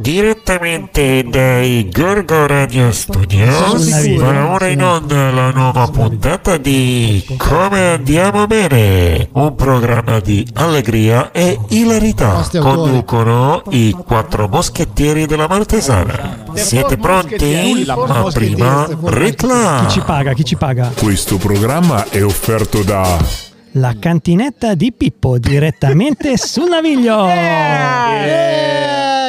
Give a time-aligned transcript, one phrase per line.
[0.00, 8.46] Direttamente dai Gorgo Radio Studios va ora in onda la nuova puntata di Come andiamo
[8.46, 12.48] bene, un programma di allegria e ilarità.
[12.58, 16.44] Conducono i quattro moschettieri della Martesana.
[16.54, 17.84] Siete pronti?
[17.86, 19.84] Ma prima reclama.
[19.84, 20.32] Chi ci paga?
[20.32, 20.92] Chi ci paga?
[20.96, 23.18] Questo programma è offerto da
[23.72, 27.28] La cantinetta di Pippo direttamente sul naviglio.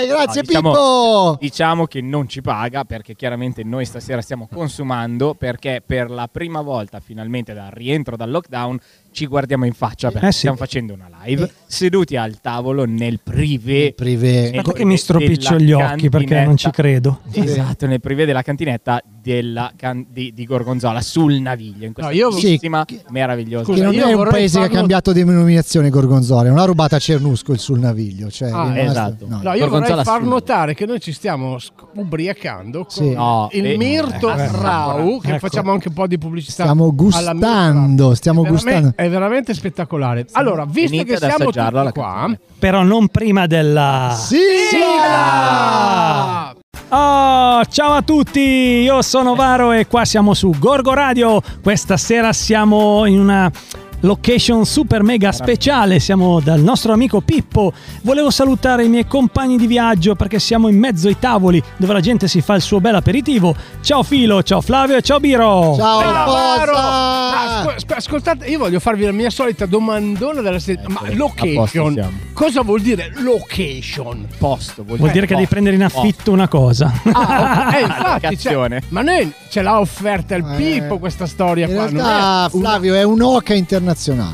[0.07, 1.37] Grazie No, diciamo- Pippo!
[1.39, 6.61] Diciamo che non ci paga perché chiaramente noi stasera stiamo consumando perché per la prima
[6.61, 8.79] volta finalmente dal rientro dal lockdown
[9.11, 10.37] ci guardiamo in faccia perché Eh sì.
[10.39, 13.93] stiamo facendo una live seduti al tavolo nel privé.
[13.95, 14.51] Privé.
[14.51, 17.19] nel che mi stropiccio gli occhi perché non ci credo.
[17.31, 22.17] Esatto, nel privé della cantinetta della can- di, di Gorgonzola sul naviglio in questa No,
[22.17, 26.47] io- bellissima, Sì, meravigliosa Che non è un paese che ha farlo- cambiato denominazione Gorgonzola,
[26.47, 28.29] è una rubata a Cernusco il sul naviglio.
[28.31, 29.25] Cioè, Ah, esatto.
[29.27, 29.41] no.
[29.43, 31.57] No, io Gorgonzola vorrei far sul- notare che noi ci stiamo
[31.95, 33.13] ubriacando con Sì.
[33.13, 35.39] No, il eh, Mirto eh, Rau, che ecco.
[35.39, 36.63] facciamo anche un po' di pubblicità.
[36.63, 38.93] Stiamo gustando, stiamo gustando.
[39.01, 40.27] È veramente spettacolare.
[40.33, 41.57] Allora, visto Venite che siamo tutti
[41.91, 42.39] qua, canzone.
[42.59, 44.15] Però non prima della...
[44.15, 45.33] sigla!
[46.89, 51.41] Oh, ciao a tutti, io sono Varo e qua siamo su Gorgo Radio.
[51.63, 53.51] Questa sera siamo in una
[54.01, 57.71] location super mega speciale, siamo dal nostro amico Pippo.
[58.03, 61.99] Volevo salutare i miei compagni di viaggio perché siamo in mezzo ai tavoli dove la
[61.99, 63.55] gente si fa il suo bel aperitivo.
[63.81, 65.75] Ciao Filo, ciao Flavio e ciao Biro.
[65.77, 67.59] Ciao Pozza!
[67.59, 71.07] asco- asco- ascoltate, io voglio farvi la mia solita domandona della settimana.
[71.07, 74.27] Ma Ecco, posto location, cosa vuol dire location?
[74.37, 76.91] Posto, vuol, Vuol dire che devi prendere in affitto una cosa.
[77.11, 77.69] Ah, ok.
[77.81, 81.83] Eh, infatti, cioè, ma noi ce l'ha offerta il Eh, Pippo questa storia In qua.
[81.85, 83.90] non realtà, è una- Flavio, è un'oca internazionale.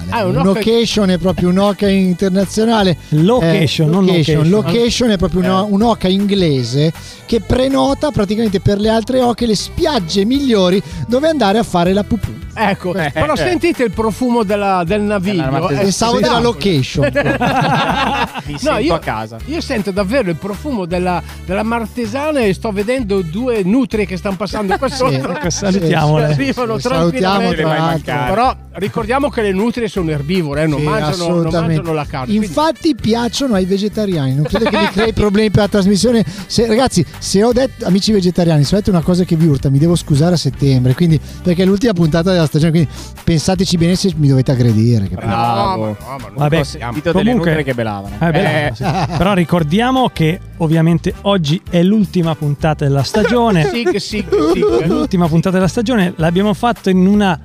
[0.10, 2.98] Ah, è un'oca- Un'occasion è proprio un'oca internazionale.
[3.10, 4.36] Location, Eh, non location.
[4.36, 4.50] location.
[4.50, 5.68] Location è proprio una- Eh.
[5.72, 6.92] un'oca inglese
[7.26, 12.04] che prenota praticamente per le altre oche le spiagge migliori dove andare a fare la
[12.04, 12.32] pupù.
[12.60, 13.38] Ecco, Eh, però eh.
[13.38, 15.68] sentite il profumo della- del naviglio.
[15.68, 16.42] Pensavo sì, della sì.
[16.42, 17.12] location.
[18.46, 19.38] Mi No, sento io, a casa.
[19.46, 24.38] io sento davvero il profumo della, della martesana e sto vedendo due nutrie che stanno
[24.38, 25.30] passando qua sotto.
[25.32, 26.28] Ecco, salutiamole.
[26.28, 28.04] Ci arrivano Sì, salutiamo tranquillamente.
[28.04, 28.26] tra.
[28.28, 32.28] Però ricordiamo che le nutrie sono erbivore, eh, non, Sì, mangiano, non mangiano la carne.
[32.28, 34.36] quindi- Infatti piacciono ai vegetariani.
[34.36, 36.26] Non credo che vi crei problemi per la trasmissione.
[36.48, 39.70] Se- ragazzi, se ho detto, amici vegetariani, se ho detto una cosa che vi urta,
[39.70, 40.94] mi devo scusare a settembre.
[40.94, 42.72] Quindi, perché è l'ultima puntata della stagione.
[42.72, 42.90] Quindi
[43.24, 45.04] pensateci bene se mi dovete aggredire.
[45.10, 45.26] capito?
[45.26, 45.86] No, ma Bravo.
[45.86, 48.16] no, ma non Vabbè, delle Comunque- nutrie che belavano.
[48.20, 48.84] Eh, beh, Eh, sì.
[49.18, 53.66] Però ricordiamo che ovviamente oggi è l'ultima puntata della stagione.
[53.78, 54.60] Sì, che sì, che sì.
[54.88, 57.40] L'ultima puntata della stagione l'abbiamo fatto in una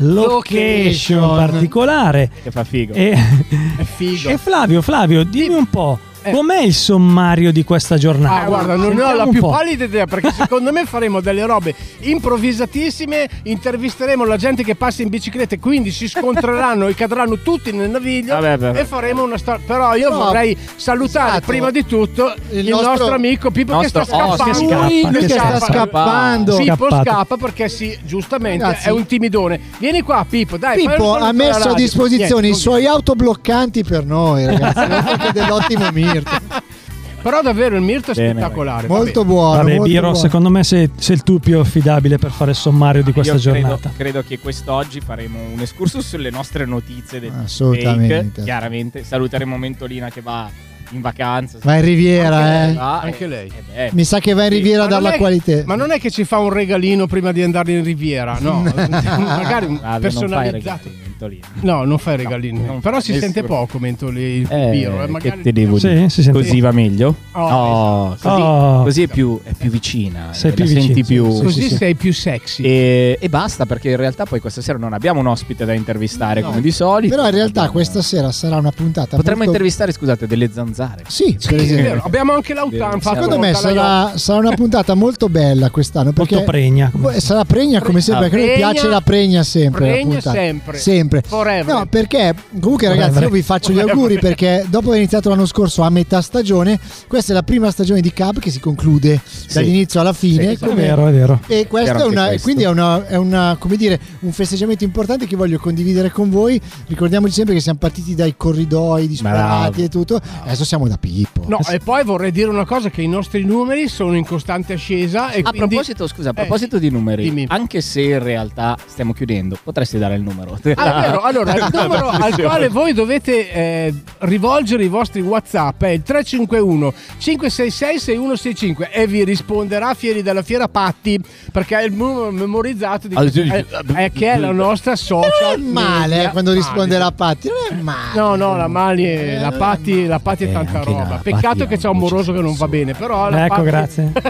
[0.00, 1.36] location, Location.
[1.36, 2.30] particolare.
[2.42, 2.94] che fa figo.
[2.94, 4.28] E, È figo.
[4.28, 6.32] e Flavio, Flavio, dimmi un po', Eh.
[6.32, 8.42] com'è il sommario di questa giornata?
[8.42, 9.50] Ah, guarda, non ne ho la più po'.
[9.50, 15.08] pallida idea perché secondo me faremo delle robe improvvisatissime, intervisteremo la gente che passa in
[15.08, 18.80] bicicletta e quindi si scontreranno e cadranno tutti nel naviglio Vabbè, vabbè.
[18.80, 19.60] e faremo una storia.
[19.66, 21.46] Però io No, vorrei salutare esatto.
[21.46, 24.44] prima di tutto il, Il nostro, nostro- amico Pippo che sta nostro scappando.
[24.44, 25.72] che scappa, Lui che che sta scappa.
[25.72, 26.56] scappando.
[26.56, 27.10] Pippo Scappato.
[27.10, 28.88] scappa perché sì, giustamente Ragazzi.
[28.88, 29.60] è un timidone.
[29.78, 30.76] Vieni qua Pippo, dai.
[30.86, 34.78] Pippo ha messo a disposizione Niente, i suoi autobloccanti per noi, ragazzi.
[34.78, 36.30] Anche dell'ottimo Mirto.
[37.22, 38.86] Però davvero il Mirto è Bene, spettacolare.
[38.88, 39.58] Molto buono.
[39.58, 40.16] Vabbè, molto Biro, buono.
[40.16, 43.40] secondo me sei, sei il tu più affidabile per fare il sommario di questa Io
[43.40, 43.92] credo, giornata.
[43.94, 48.28] credo che quest'oggi faremo un excursus sulle nostre notizie del Assolutamente.
[48.30, 48.42] take.
[48.44, 50.48] Chiaramente saluteremo Mentolina che va
[50.92, 51.58] in vacanza.
[51.62, 52.72] Va in Riviera, eh.
[52.72, 53.48] Va, Anche e- lei.
[53.48, 55.18] e beh, Mi sa che va in Sì, Riviera a Ma non dare la è-
[55.20, 55.62] qualità.
[55.66, 59.66] Ma non è che ci fa un regalino prima di andare in Riviera, no, magari
[59.66, 60.90] un Flavio, non fai personalizzato.
[61.20, 61.46] Mentolina.
[61.60, 62.62] No, non fai regalini.
[62.64, 63.32] non Però si nessuno.
[63.32, 65.02] sente poco Mentoli il Eh, Biro.
[65.02, 66.08] eh, magari- che te devo Sì, dire?
[66.08, 66.38] si sente.
[66.38, 67.14] Così va meglio?
[67.32, 68.82] Oh, Oh, così, Oh.
[68.84, 70.28] così è, più, è più vicina.
[70.32, 71.36] Sei eh, più la senti vicino, più.
[71.36, 71.76] sì, Così sì, sì.
[71.76, 72.62] sei più sexy.
[72.62, 76.40] E, e basta perché in realtà poi questa sera non abbiamo un ospite da intervistare
[76.40, 76.48] No.
[76.48, 77.14] come di solito.
[77.14, 79.50] Però in realtà Abbiamo- questa sera sarà una puntata Potremmo molto...
[79.52, 81.02] intervistare, scusate, delle zanzare.
[81.08, 82.02] Sì, Sì, vero.
[82.04, 83.00] Abbiamo anche l'autan Vero.
[83.00, 86.90] fatto Secondo me sarà, sarà una puntata molto bella quest'anno Molto pregna.
[87.16, 88.28] Sarà pregna come sempre, Ah.
[88.30, 89.86] perché a noi piace la pregna sempre.
[89.86, 90.30] Pregna puntata.
[90.32, 90.78] sempre.
[91.10, 91.22] Sempre.
[91.28, 91.74] Forever.
[91.74, 93.28] No, perché comunque ragazzi Forever.
[93.28, 93.94] io vi faccio gli Forever.
[93.94, 96.78] auguri perché dopo aver iniziato l'anno scorso a metà stagione,
[97.08, 99.20] questa è la prima stagione di Cab che si conclude
[99.52, 100.54] dall'inizio alla fine.
[100.56, 101.40] Sì, È come- vero, è vero.
[101.48, 102.42] E questo è anche una, questo.
[102.44, 106.60] quindi è, una, è una, come dire, un festeggiamento importante che voglio condividere con voi.
[106.86, 109.82] Ricordiamoci sempre che siamo partiti dai corridoi disperati Bravo.
[109.82, 110.20] e tutto.
[110.44, 111.44] Adesso siamo da Pippo.
[111.48, 115.30] No, e poi vorrei dire una cosa: che i nostri numeri sono in costante ascesa.
[115.32, 115.58] E A quindi...
[115.74, 117.46] proposito, scusa, a Eh, proposito di numeri, dimmi.
[117.48, 120.58] anche se in realtà stiamo chiudendo, potresti dare il numero.
[120.74, 121.20] Ah, vero.
[121.30, 126.92] Allora, il numero al quale voi dovete eh, rivolgere i vostri WhatsApp è il 351
[127.18, 131.20] 566 6165 e vi risponderà Fieri della Fiera Patti
[131.52, 133.64] perché è il numero memorizzato di è,
[133.94, 135.30] è che è la nostra social.
[135.58, 136.28] Non è male media.
[136.28, 137.98] eh, quando risponderà a Patti, non è male.
[138.14, 141.20] No, no, la Mali è, la Patti, la Patti è Eh, tanta roba.
[141.22, 144.12] Peccato che c'è un moroso che non va bene, però la Ecco, Patti- grazie.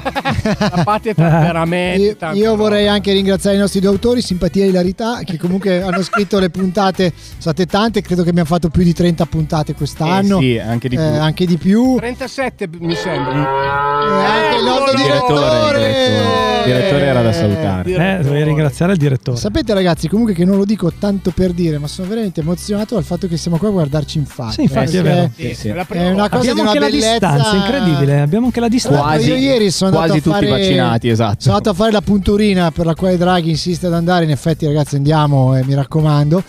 [0.58, 2.62] la Patti è veramente Io, io roba.
[2.62, 6.49] vorrei anche ringraziare i nostri due autori, Simpatia e Ilarità, che comunque hanno scritto le
[6.50, 10.39] puntate, sono state tante, credo che abbiamo fatto più di 30 puntate quest'anno.
[10.39, 11.05] Eh sì, anche di più.
[11.05, 11.97] Eh, anche di più.
[11.97, 13.33] 37 mi sembra.
[13.33, 14.97] Eh, anche il nostro!
[14.97, 15.79] Direttore, direttore.
[15.79, 16.59] direttore.
[16.61, 17.91] Il direttore era da salutare.
[17.91, 19.37] Eh, dovevi ringraziare il direttore.
[19.37, 23.05] Sapete ragazzi, comunque che non lo dico tanto per dire, ma sono veramente emozionato dal
[23.05, 24.53] fatto che siamo qua a guardarci in faccia.
[24.53, 25.55] Sì, infatti, è Perché vero.
[25.55, 25.69] Sì, sì.
[25.69, 28.21] è È una cosa Abbiamo di anche una la bellezza distanza, incredibile.
[28.21, 29.01] Abbiamo anche la distanza.
[29.01, 31.37] Quasi- io ieri sono quasi andato a tutti fare, vaccinati, esatto.
[31.41, 34.25] Sono andato a fare la punturina per la quale Draghi insiste ad andare.
[34.25, 36.43] In effetti, ragazzi, andiamo, eh, mi raccomando.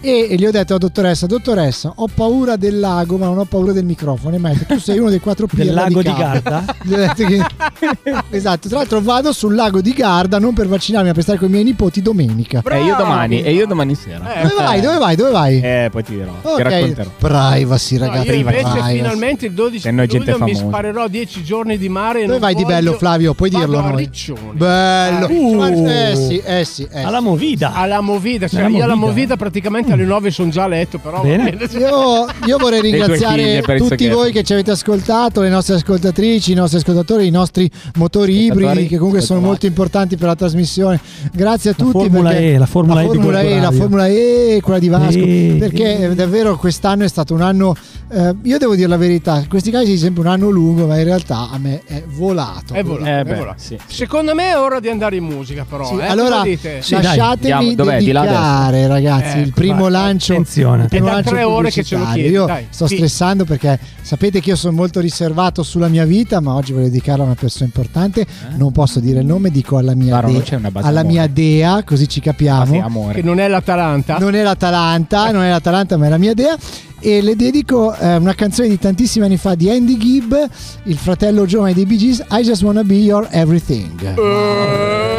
[0.00, 3.72] E, gli ho detto alla dottoressa: Dottoressa, ho paura del lago, ma non ho paura
[3.72, 4.36] del microfono.
[4.36, 7.14] E mi ha detto: Tu sei uno dei quattro pirla Del lago di Garda." Garda?
[7.28, 7.46] Che-
[8.30, 11.48] esatto, tra l'altro vado sul lago di Garda non per vaccinarmi, ma per stare con
[11.48, 12.62] i miei nipoti domenica.
[12.68, 14.34] E io domani, e io domani sera.
[14.34, 14.80] Eh, Dove vai?
[14.80, 15.16] Dove vai?
[15.16, 15.60] Dove vai?
[15.60, 17.10] Eh, poi ti dirò, ti Ok, racconterò.
[17.18, 18.26] privacy, No, ragazzi.
[18.28, 18.94] io invece privacy.
[18.94, 22.38] finalmente il 12 Se no è gente luglio mi sparerò 10 giorni di mare Dove
[22.38, 23.34] vai di bello, Flavio?
[23.34, 23.96] Puoi dirlo a a noi.
[23.98, 24.52] Riccione.
[24.52, 25.26] Bello.
[25.30, 25.86] Uh.
[25.86, 26.82] Eh sì, eh sì.
[26.82, 27.04] eh sì.
[27.04, 27.72] Alla movida.
[27.74, 29.36] alla Movida, cioè Alla io alla Movida.
[29.36, 29.36] Movida
[29.88, 31.24] praticamente alle 9 sono già a letto, però.
[31.24, 36.78] Io, io vorrei ringraziare tutti voi che ci avete ascoltato, le nostre ascoltatrici, i nostri
[36.78, 41.00] ascoltatori, i nostri motori ibridi che comunque sono molto importanti per la trasmissione.
[41.32, 41.98] Grazie a La tutti.
[41.98, 43.70] Formula E, la Formula E di Formula E, la.
[43.70, 45.18] Formula E, quella di Vasco.
[45.18, 47.74] E- perché eh, davvero quest'anno è stato un anno.
[48.10, 51.04] Eh, io devo dire la verità, in questi casi sembra un anno lungo, ma in
[51.04, 52.74] realtà a me è volato.
[52.74, 53.58] È volato, Eh è beh, volato.
[53.58, 53.78] sì.
[53.86, 55.84] Secondo me è ora di andare in musica, però.
[55.86, 56.42] Sì, eh, allora?
[56.42, 60.32] Sì, dai, lasciatemi a dedicare, ragazzi, Ecco, il primo vai, lancio.
[60.32, 60.82] attenzione.
[60.84, 62.96] il primo È da lancio tre ore che ce lo chiedi, Io dai, sto sì.
[62.96, 67.22] stressando perché sapete che io sono molto riservato sulla mia vita, ma oggi voglio dedicarla
[67.22, 68.26] a una persona importante.
[68.56, 70.30] Non posso dire il nome, dico alla mia, Varo,
[70.70, 72.82] base alla mia dea, così ci capiamo.
[72.82, 73.14] amore.
[73.14, 74.18] Che non è l'Atalanta.
[74.18, 76.56] Non è l'Atalanta, non è l'Atalanta, ma è la mia dea.
[77.00, 80.34] E le dedico eh, una canzone di tantissimi anni fa di Andy Gibb,
[80.84, 84.02] il fratello giovane dei Bee Gees, I Just Wanna Be Your Everything.
[84.02, 85.18] Eh,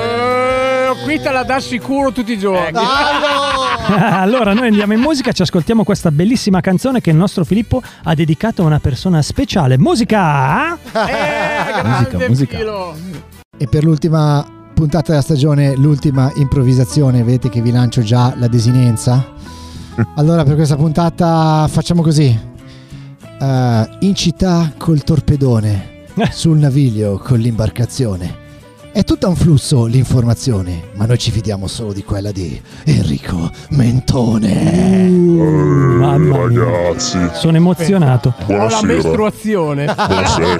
[1.04, 2.78] qui te la dà sicuro tutti i giorni.
[3.88, 8.14] allora, noi andiamo in musica, ci ascoltiamo questa bellissima canzone che il nostro Filippo ha
[8.14, 9.78] dedicato a una persona speciale.
[9.78, 10.74] Musica!
[10.74, 12.58] Eh, grande musica.
[12.58, 12.94] filo.
[13.58, 19.34] E per l'ultima puntata della stagione, l'ultima improvvisazione, vedete che vi lancio già la desinenza?
[20.16, 22.38] Allora per questa puntata facciamo così.
[23.42, 28.48] Eh, in città col torpedone, sul naviglio con l'imbarcazione.
[28.92, 35.08] È tutto un flusso l'informazione, ma noi ci fidiamo solo di quella di Enrico Mentone.
[35.10, 36.64] Mamma mia.
[36.64, 38.30] Ragazzi, Sono emozionato.
[38.36, 38.94] Ho la buonasera.
[38.94, 39.86] mestruazione.
[39.94, 40.58] Buonasera.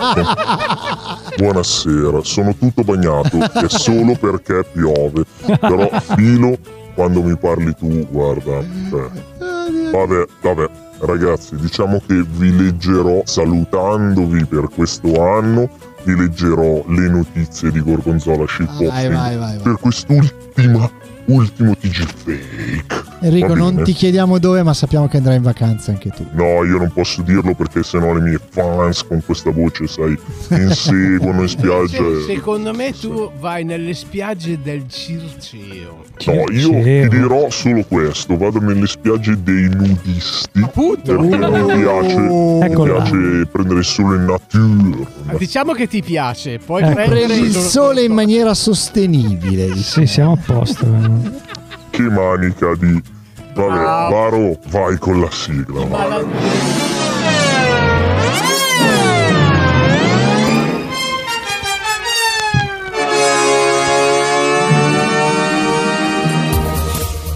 [1.38, 5.24] Buonasera, sono tutto bagnato e solo perché piove.
[5.60, 6.56] Però filo
[6.94, 8.62] quando mi parli tu, guarda.
[8.90, 9.10] cioè,
[9.92, 10.70] vabbè, vabbè.
[11.00, 15.70] Ragazzi, diciamo che vi leggerò salutandovi per questo anno.
[16.04, 19.60] Vi leggerò le notizie di Gorgonzola Shitposting vai.
[19.62, 20.90] per quest'ultima
[21.26, 23.09] ultimo TG fake.
[23.22, 26.26] Enrico, non ti chiediamo dove, ma sappiamo che andrai in vacanza anche tu.
[26.32, 30.18] No, io non posso dirlo perché sennò le mie fans con questa voce, sai,
[30.50, 31.98] mi inseguono in spiaggia.
[31.98, 31.98] Se-
[32.32, 36.04] e- secondo me tu vai nelle spiagge del Circeo.
[36.26, 41.16] No, io ti dirò solo questo, vado nelle spiagge dei nudisti Appunto.
[41.18, 45.38] perché mi piace, mi piace prendere il sole in natura.
[45.38, 46.94] Diciamo che ti piace, poi Ecco.
[46.94, 49.66] prendere Prendi il sole in maniera sostenibile.
[49.66, 49.82] diciamo.
[49.84, 51.48] Sì, siamo a posto.
[51.90, 53.02] Che manica di...
[53.54, 54.12] Vabbè, Wow.
[54.12, 55.86] Varo, vai con la sigla.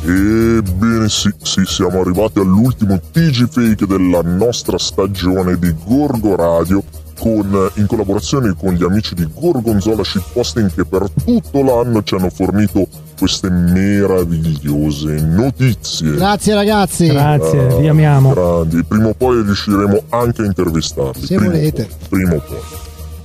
[0.05, 6.83] Ebbene sì, sì, siamo arrivati all'ultimo TG Fake della nostra stagione di Gorgo Radio
[7.19, 12.29] con, in collaborazione con gli amici di Gorgonzola Shitposting che per tutto l'anno ci hanno
[12.29, 12.87] fornito
[13.23, 16.11] queste meravigliose notizie.
[16.11, 17.07] Grazie ragazzi.
[17.07, 18.33] Grazie, Ah, vi amiamo.
[18.33, 21.25] Grandi, prima o poi riusciremo anche a intervistarli.
[21.25, 21.87] Se prima o volete.
[21.87, 22.81] poi, prima o poi.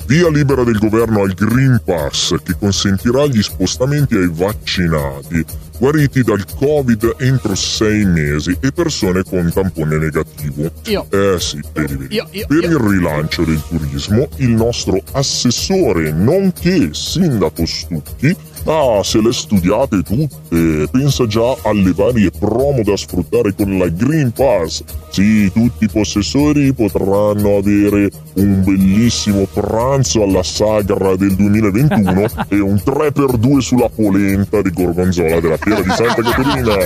[0.07, 5.45] Via libera del governo al Green Pass che consentirà gli spostamenti ai vaccinati,
[5.79, 10.71] guariti dal Covid entro sei mesi e persone con tampone negativo.
[10.87, 11.07] Io.
[11.11, 12.15] Eh sì, vedi, vedi.
[12.15, 12.71] Io, io, per io.
[12.71, 18.35] il rilancio del turismo, il nostro assessore, nonché sindaco Stucchi,
[18.65, 24.33] Ah, se le studiate tutte, pensa già alle varie promo da sfruttare con la Green
[24.33, 24.83] Pass.
[25.11, 32.75] Sì, tutti i possessori potranno avere un bellissimo pranzo alla sagra del 2021 e un
[32.75, 36.77] 3x2 sulla polenta di gorgonzola della fiera di Santa Caterina.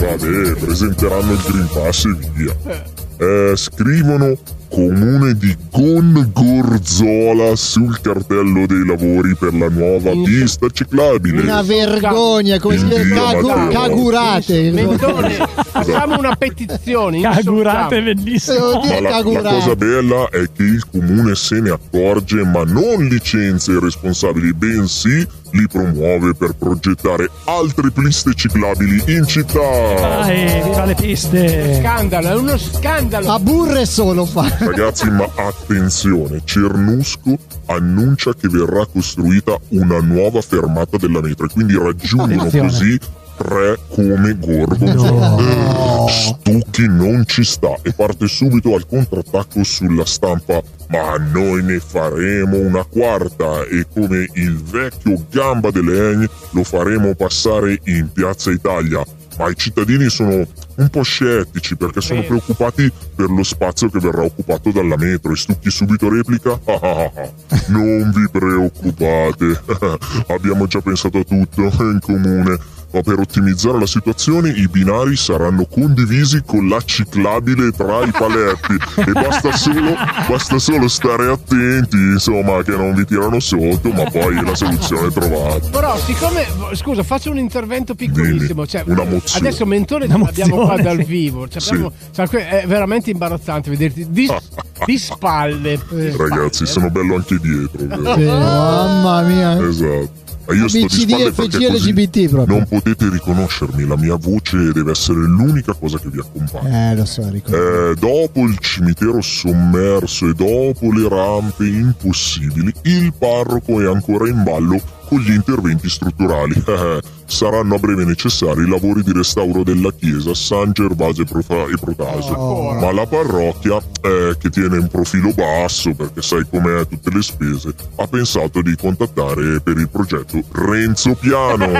[0.00, 3.01] Vabbè, presenteranno il Green Pass e via.
[3.22, 4.36] Eh, scrivono
[4.68, 11.42] comune di Gongorzola sul cartello dei lavori per la nuova pista ciclabile.
[11.42, 13.32] Una vergogna, come si In chiama?
[13.32, 14.70] Cagu- cagurate.
[14.72, 17.20] Mentone, facciamo una petizione.
[17.20, 18.80] Cagurate, bellissimo.
[18.80, 19.54] Ma la, la cagurate.
[19.56, 25.24] cosa bella è che il comune se ne accorge ma non licenzia i responsabili, bensì
[25.52, 29.60] li promuove per progettare altre piste ciclabili in città.
[29.60, 31.80] Vai, viva le piste.
[31.80, 33.32] Scandalo, è uno scandalo.
[33.32, 34.48] A burre solo fa.
[34.58, 41.76] Ragazzi, ma attenzione, Cernusco annuncia che verrà costruita una nuova fermata della metro e quindi
[41.76, 42.98] raggiungono così
[43.42, 46.06] tre come Gorgonzola.
[46.08, 50.62] Stucchi non ci sta e parte subito al contrattacco sulla stampa.
[50.88, 57.14] Ma noi ne faremo una quarta e come il vecchio gamba de legno lo faremo
[57.14, 59.02] passare in Piazza Italia.
[59.38, 60.46] Ma i cittadini sono
[60.76, 65.36] un po' scettici perché sono preoccupati per lo spazio che verrà occupato dalla metro e
[65.36, 69.58] Stucchi subito replica "Ah, ah, ah, ah, non vi preoccupate
[70.28, 72.58] abbiamo già pensato a tutto in comune
[72.92, 78.76] ma per ottimizzare la situazione i binari saranno condivisi con la ciclabile tra i paletti
[78.96, 79.94] e basta solo,
[80.28, 85.10] basta solo stare attenti insomma che non vi tirano sotto ma poi la soluzione è
[85.12, 86.46] trovata Però, siccome.
[86.74, 88.64] Scusa, faccio un intervento piccolissimo.
[88.64, 89.46] Dimmi, Cioè, una mozione.
[89.48, 91.48] adesso Mentone ce Una l'abbiamo qua mozione, dal vivo.
[91.48, 91.70] Cioè, Sì.
[91.70, 92.26] abbiamo- cioè,
[92.62, 94.28] è veramente imbarazzante vederti di,
[94.86, 95.78] di spalle.
[95.88, 96.70] Ragazzi spalle.
[96.70, 97.80] sono bello anche dietro?
[98.14, 99.66] Sì, mamma mia.
[99.66, 100.20] Esatto.
[100.46, 102.56] Ma io sto di BCD, spalle perché LGBT proprio.
[102.56, 106.90] non potete riconoscermi, la mia voce deve essere l'unica cosa che vi accompagna.
[106.90, 107.90] Eh, lo so, ricordo.
[107.90, 114.42] Eh, dopo il cimitero sommerso e dopo le rampe impossibili, il parroco è ancora in
[114.42, 116.54] ballo con gli interventi strutturali.
[117.26, 122.34] Saranno a breve necessari i lavori di restauro della chiesa San Gervasio e Protasio.
[122.34, 122.74] Oh.
[122.74, 127.74] Ma la parrocchia, eh, che tiene un profilo basso perché sai com'è tutte le spese,
[127.96, 131.70] ha pensato di contattare per il progetto Renzo Piano.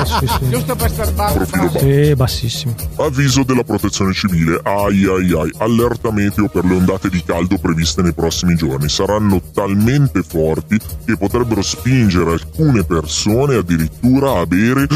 [0.10, 0.48] Sì.
[0.48, 1.78] Giusto per star Profilo basso.
[1.78, 2.74] Sì, bassissimo.
[2.96, 8.02] Avviso della protezione civile, ai ai ai, allerta meteo per le ondate di caldo previste
[8.02, 8.88] nei prossimi giorni.
[8.88, 14.86] Saranno talmente forti che potrebbero spingere alcune persone addirittura a bere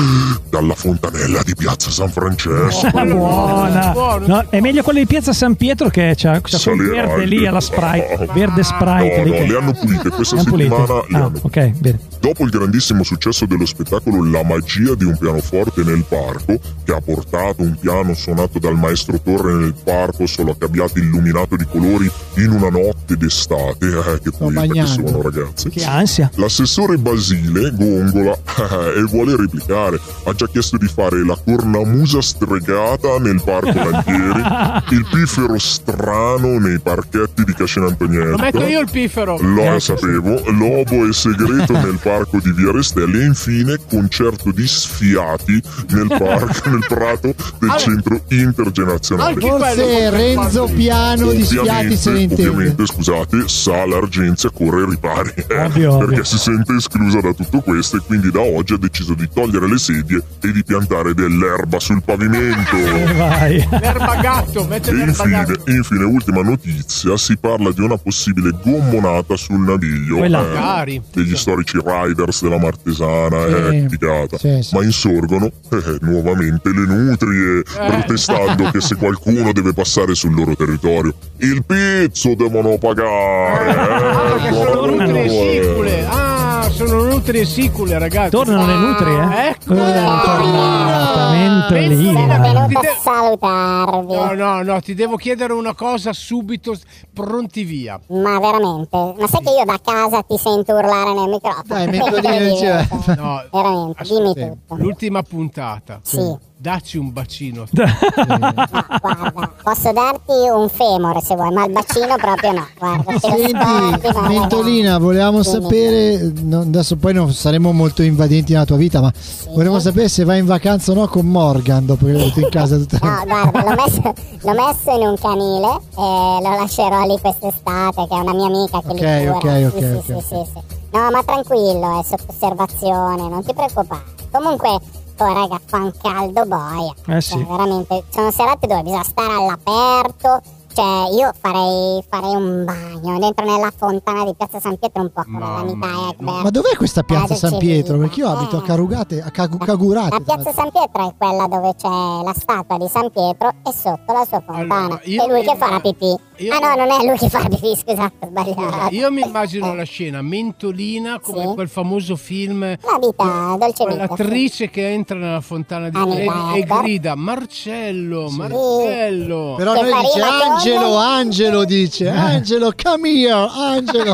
[0.51, 2.91] dalla fontanella di Piazza San Francesco.
[2.91, 3.91] Buona.
[3.93, 4.27] Buono.
[4.27, 7.61] No, è meglio quella di Piazza San Pietro che c'ha, c'ha quel verde lì alla
[7.61, 8.29] Sprite.
[8.33, 9.23] Verde Sprite.
[9.25, 10.71] No, no, che- le hanno pulite questa Le hanno pulite?
[10.77, 11.05] settimana.
[11.09, 11.99] Le Ah, hanno ok, bene.
[12.21, 17.01] Dopo il grandissimo successo dello spettacolo La magia di un pianoforte nel parco, che ha
[17.01, 22.11] portato un piano suonato dal maestro Torre nel parco solo che abbiate illuminato di colori
[22.37, 25.69] in una notte d'estate, eh, che poeta che sono ragazzi.
[25.69, 26.31] Che ansia.
[26.37, 28.37] L'assessore Basile gongola
[28.97, 30.01] e vuole replicare.
[30.25, 34.43] Ha già chiesto di fare la cornamusa stregata nel parco Lantieri,
[34.91, 38.31] il piffero strano nei parchetti di Cascina Antonietta.
[38.31, 39.39] Lo metto io il piffero.
[39.41, 45.61] Lo sapevo, Lobo e Segreto nel parco di Via Restelli e infine concerto di sfiati
[45.91, 49.41] nel parco, nel prato del Allora- centro intergenerazionale.
[49.41, 50.73] Forse Renzo.
[50.75, 52.49] Piano di Schiati se ne intende.
[52.49, 56.07] ovviamente, scusate, Sala Argenzia corre ai ripari eh, Ovvio, ovvio.
[56.09, 59.67] perché si sente esclusa da tutto questo e quindi da oggi ha deciso di togliere
[59.69, 62.77] le sedie e di piantare dell'erba sul pavimento.
[63.05, 63.69] Eh, Vai.
[63.81, 65.71] L'erba gatto, mette E l'erba infine, gatto.
[65.71, 71.01] infine, ultima notizia, si parla di una possibile gommonata sul naviglio eh, Magari.
[71.13, 73.53] degli storici riders della Martesana, Sì.
[73.77, 74.39] eh, figata.
[74.39, 74.75] Sì, sì.
[74.75, 81.15] Ma insorgono eh, nuovamente le nutrie, protestando che se qualcuno deve passare sul loro territorio,
[81.39, 83.71] il pizzo devono pagare.
[83.71, 85.63] Ah, eh, che sono nutrie due.
[85.63, 86.07] sicule.
[86.07, 86.34] Ah,
[86.75, 88.31] sono nutrie sicule, ragazzi.
[88.31, 89.49] Tornano le nutrie, eh?
[89.51, 89.73] Ecco.
[89.75, 89.77] Eh,
[90.25, 92.05] tornatamente Pensa- lì.
[92.13, 92.39] Sono eh.
[92.39, 94.15] venuto Venuto Ti a de- salutarvi.
[94.15, 96.75] No, no, no, ti devo chiedere una cosa subito,
[97.13, 97.99] pronti via.
[98.09, 99.15] Ma veramente?
[99.19, 101.65] Ma sai che io da casa ti sento urlare nel microfono?
[101.67, 102.89] Dai, Incredibile.
[103.17, 104.75] No, Veramente, dimmi tutto.
[104.77, 106.01] L'ultima puntata.
[106.03, 106.53] Sì.
[106.65, 107.67] Dacci un bacino.
[107.71, 112.67] Guarda, posso darti un femore se vuoi, ma il bacino proprio no.
[112.79, 115.45] Guarda, Senti, volevamo Dimmi.
[115.45, 119.13] sapere, no, adesso poi non saremo molto invadenti nella tua vita, ma
[119.53, 122.49] volevamo sapere se vai in vacanza o no con Morgan dopo che l'hai avuto in
[122.49, 127.19] casa tutta No, guarda, l'ho messo, l'ho messo in un canile e lo lascerò lì
[127.21, 129.37] quest'estate, che è una mia amica che Ok, li cura.
[129.37, 130.83] ok, Sì, ok, sì, ok, sì, sì, sì.
[130.93, 134.03] No, ma tranquillo, è sotto osservazione, non ti preoccupare.
[134.31, 134.79] Comunque,
[135.17, 136.95] poi raga, fa un caldo boia.
[137.07, 137.33] Eh sì.
[137.33, 140.41] Cioè, veramente, sono serate dove bisogna stare all'aperto.
[140.75, 145.23] Cioè, io farei, farei un bagno dentro nella fontana di Piazza San Pietro un po'
[145.23, 146.09] come l'amica mia.
[146.11, 146.43] Ekberg.
[146.43, 147.97] Ma dov'è questa piazza Eh, San c'è Pietro?
[147.99, 148.63] Perché io abito a Eh.
[148.67, 150.11] Carugate, a Cagu- Cagurate.
[150.11, 150.53] La piazza.
[150.53, 154.41] San Pietro è quella dove c'è la statua di San Pietro e sotto la sua
[154.45, 154.75] fontana.
[154.87, 156.17] Allora, io e lui che fa la pipì.
[156.39, 158.89] io- Ah no, non è lui che fa la pipì, scusate, sbagliato.
[158.95, 161.55] Io mi immagino la scena mentolina come Sì.
[161.55, 164.09] quel famoso film La vita, dolce vita.
[164.09, 169.55] Quell'attrice che entra nella fontana di Anni e, e grida Marcello, Marcello.
[169.57, 174.13] Però Che noi dice Angelo, Angelo dice, Angelo, come here, Angelo.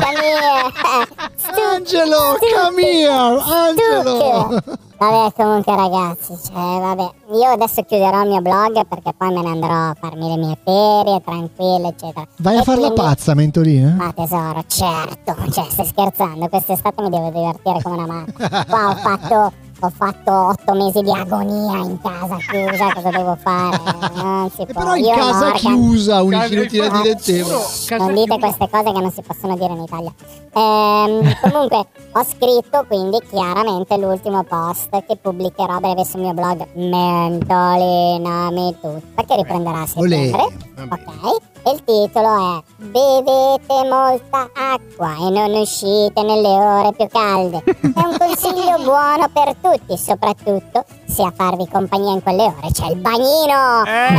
[1.73, 3.09] Angelo, come here,
[3.41, 4.59] Angelo.
[4.97, 9.49] Vabbè, comunque ragazzi, cioè, vabbè, io adesso chiuderò il mio blog perché poi me ne
[9.49, 12.27] andrò a farmi le mie ferie, tranquille, eccetera.
[12.37, 13.95] Vai a farla quindi- pazza, Mentolina?
[13.97, 18.65] Ma tesoro, certo, cioè stai scherzando, quest'estate mi devo divertire come una macchina.
[18.65, 19.53] Qua ho fatto,
[19.83, 23.79] ho fatto otto mesi di agonia in casa chiusa, cosa devo fare?
[24.21, 24.81] Non si E può.
[24.81, 27.63] però in Io casa Morgan- chiusa, un Casa- inutile infatti- dilettevole.
[27.87, 30.13] Casa non dite queste cose che non si possono dire in Italia.
[30.53, 36.67] Ehm, comunque ho scritto quindi chiaramente l'ultimo post che pubblicherò a breve sul mio blog
[36.73, 40.41] Mentolinami tutto che riprenderà a settembre.
[40.89, 41.41] Ok?
[41.65, 47.63] il titolo è Bevete molta acqua e non uscite nelle ore più calde.
[47.63, 52.87] È un consiglio buono per tutti, soprattutto se a farvi compagnia in quelle ore c'è
[52.87, 53.83] il bagnino.
[53.85, 54.15] Eh, eh,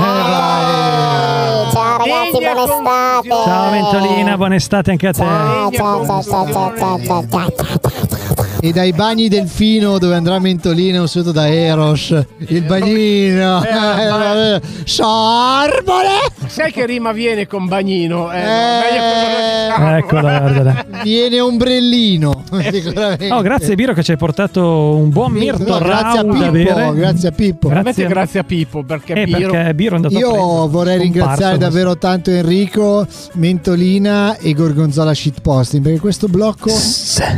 [1.66, 3.42] eh, ciao ragazzi, buon estate.
[3.44, 5.18] Ciao Ventolina, buon estate anche a te.
[5.18, 7.26] ciao, ciao, ciao, ciao, ciao, ciao, ciao.
[7.26, 7.78] ciao, ciao,
[8.18, 12.14] ciao e dai bagni Delfino dove andrà Mentolina un saluto da Eros,
[12.46, 13.60] il bagnino.
[13.64, 16.30] Eh, Sorbole!
[16.46, 18.30] Sai che rima viene con bagnino?
[18.32, 18.42] Eh, Eh.
[18.44, 19.96] lo diciamo.
[19.96, 20.84] Eccola, guardala.
[21.02, 23.32] Viene ombrellino, Eh, sicuramente.
[23.32, 27.28] Oh, grazie Biro che ci hai portato un buon Mirto No, grazie a Pippo, grazie
[27.28, 27.68] a Pippo.
[27.68, 28.14] Veramente Grazie.
[28.14, 31.58] grazie a Pippo perché Eh, Piro perché Biro è andato a Io vorrei ringraziare questo.
[31.58, 36.78] davvero tanto Enrico, Mentolina e Gorgonzola Shitposting perché questo blocco, non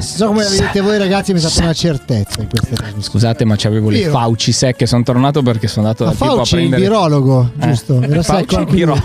[0.02, 3.03] so come la vedete voi ragazzi, mi è stata una certezza in queste trasmissioni.
[3.03, 4.09] Scusate, ma c'avevo le.
[4.09, 4.87] Fauci secche.
[4.87, 6.83] Sono tornato perché sono andato da Pippo a Fauci, il prendere.
[6.83, 7.66] virologo, Eh.
[7.68, 8.00] giusto?
[8.03, 9.03] Era Fauci, secco anche il lui.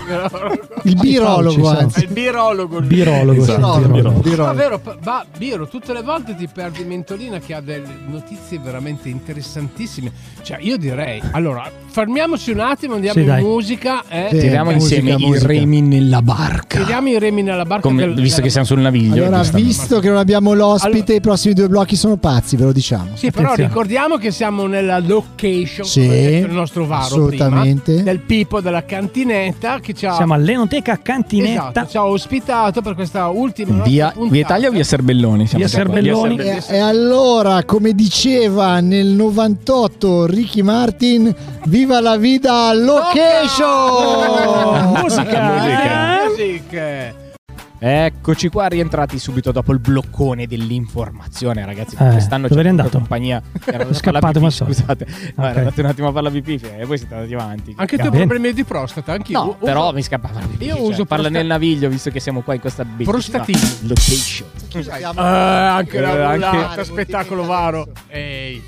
[0.84, 2.00] Il birologo, Fauci, anzi.
[2.04, 2.78] il birologo.
[2.78, 2.86] lui.
[2.88, 7.88] Birologo, sì, Birologo, vero, ma Biro, tutte le volte ti perdi Mentolina che ha delle
[8.08, 10.10] notizie veramente interessantissime.
[10.42, 13.42] Cioè, io direi, allora, fermiamoci un attimo, andiamo Sì, in dai.
[13.42, 14.02] musica.
[14.08, 14.38] Eh, Sì.
[14.38, 15.52] Tiriamo insieme musica.
[15.52, 16.78] i remi nella barca.
[16.78, 17.88] Tiriamo i remi nella barca.
[17.88, 19.24] Come- del- visto della- che siamo sul naviglio.
[19.26, 23.08] Allora, visto che non abbiamo l'ospite, i prossimi due blocchi sono pazzi, ve lo diciamo.
[23.14, 23.68] Sì, però Attenzione.
[23.68, 27.92] ricordiamo che siamo nella location, Sì, il nostro Varo assolutamente.
[27.92, 31.70] prima, del Pippo della cantinetta che ci ha, Siamo all'Enoteca Cantinetta.
[31.70, 35.46] esatto, ci ha ospitato per questa ultima Via, via Italia o via Serbelloni?
[35.46, 35.72] Siamo Via.
[35.72, 36.36] Serbelloni.
[36.36, 41.34] Via E, e allora, come diceva nel 98 Ricky Martin,
[41.80, 43.70] viva la vida location!
[45.00, 45.40] Musica.
[45.42, 46.18] Musica.
[46.28, 47.14] Music.
[47.82, 51.96] Eccoci qua, rientrati subito dopo il bloccone dell'informazione, ragazzi.
[51.98, 52.98] Eh, Quest'anno dove c'è andato?
[52.98, 53.40] compagnia.
[53.64, 54.66] Era scappato, ma so.
[54.66, 55.50] Scusate, no, Ok.
[55.50, 57.72] ero andato un attimo a fare la pipì e voi siete andati avanti.
[57.78, 58.10] Anche tu.
[58.10, 58.26] Bene.
[58.26, 59.64] problemi di prostata, anche No, io.
[59.64, 60.66] però mi scappava la pipì.
[60.66, 63.58] Io cioè, uso parla prosta- nel naviglio, visto che siamo qua in questa bellissima Prostatino.
[63.80, 64.48] location.
[65.16, 67.86] Eh, anche la Eh, anche- spettacolo varo.
[68.08, 68.62] Ehi.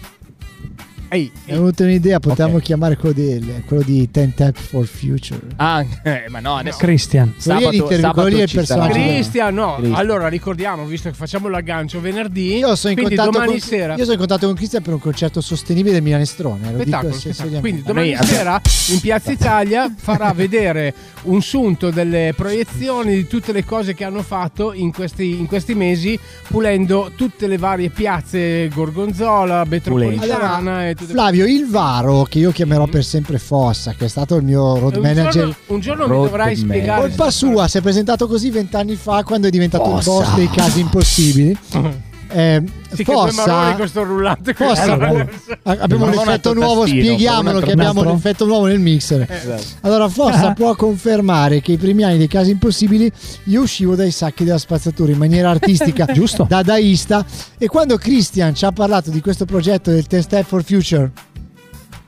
[1.14, 2.62] Ehi, Mi è venuta un'idea, potevamo Ok.
[2.62, 5.40] chiamare quello di, quello di Ten Tap for Future.
[5.56, 7.26] Ah, eh, ma no, adesso Christian.
[7.26, 8.92] Lì è sabato, sabato il ci sarà- personaggio.
[8.94, 9.74] Cristian, no.
[9.74, 9.98] Cristian.
[10.00, 13.92] Allora ricordiamo, visto che facciamo l'aggancio venerdì, Io sono, in quindi contatto domani con, sera.
[13.92, 16.72] io sono in contatto con Cristian per un concerto sostenibile del Milanestrone.
[16.72, 17.60] Lo Spettacolo, dico spettacolo.
[17.60, 20.94] Quindi domani Noi sera in Piazza Italia farà vedere
[21.24, 25.74] un sunto delle proiezioni di tutte le cose che hanno fatto in questi, in questi
[25.74, 32.50] mesi, pulendo tutte le varie piazze Gorgonzola, Metropolitana Allora, e Flavio, il Varo, che io
[32.50, 35.32] chiamerò per sempre Fossa, che è stato il mio road un manager.
[35.32, 37.00] giorno, un giorno mi dovrai spiegare.
[37.00, 40.10] Colpa sua, si è presentato così vent'anni fa quando è diventato il Fossa.
[40.30, 41.56] boss dei casi impossibili.
[42.32, 45.26] Eh, Sì, che due maroni Fossa, con sto rullante Eh, può- vabbè.
[45.62, 48.12] abbiamo un un effetto nuovo, tastino, spieghiamolo un che abbiamo nastro.
[48.12, 49.26] l'effetto nuovo nel mixer.
[49.30, 49.62] Esatto.
[49.82, 53.10] Allora, Fossa può confermare che i primi anni dei casi impossibili
[53.44, 56.44] io uscivo dai sacchi della spazzatura in maniera artistica, Giusto.
[56.48, 57.24] dadaista.
[57.58, 61.10] E quando Christian ci ha parlato di questo progetto del Ten Step for Future,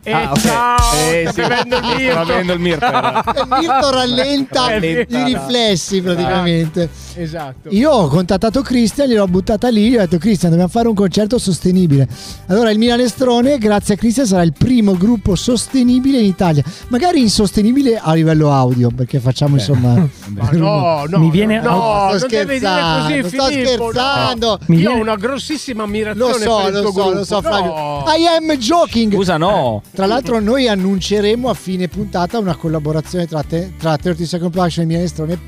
[0.06, 0.38] E Ah, ok.
[0.40, 0.76] ciao,
[1.10, 1.40] Eh, sta sì.
[1.40, 2.12] bevendo il mirto.
[2.12, 2.84] Sta bevendo il mirto.
[2.86, 6.88] Il Mirto rallenta i riflessi praticamente.
[7.16, 7.68] Esatto.
[7.70, 11.38] Io ho contattato Cristian, gliel'ho buttata lì, gli ho detto Cristian dobbiamo fare un concerto
[11.38, 12.06] sostenibile.
[12.48, 16.62] Allora il Milanestrone, grazie a Cristian, sarà il primo gruppo sostenibile in Italia.
[16.88, 20.06] Magari insostenibile a livello audio, perché facciamo insomma...
[20.26, 23.90] Ma no, no, Mi viene no, auto- non deve dire così, Sto sto Filippo, no.
[23.90, 24.58] scherzando.
[24.66, 27.18] Mi Io viene- ho una grossissima ammirazione Lo so, per il lo tuo so, gruppo.
[27.18, 27.74] lo so Flavio.
[27.74, 28.04] No.
[28.16, 29.12] I am joking.
[29.12, 29.82] Scusa, no.
[29.92, 34.84] Tra l'altro noi annunceremo a fine puntata una collaborazione tra, te, tra 30 Second Production
[34.84, 35.38] e Milanestrone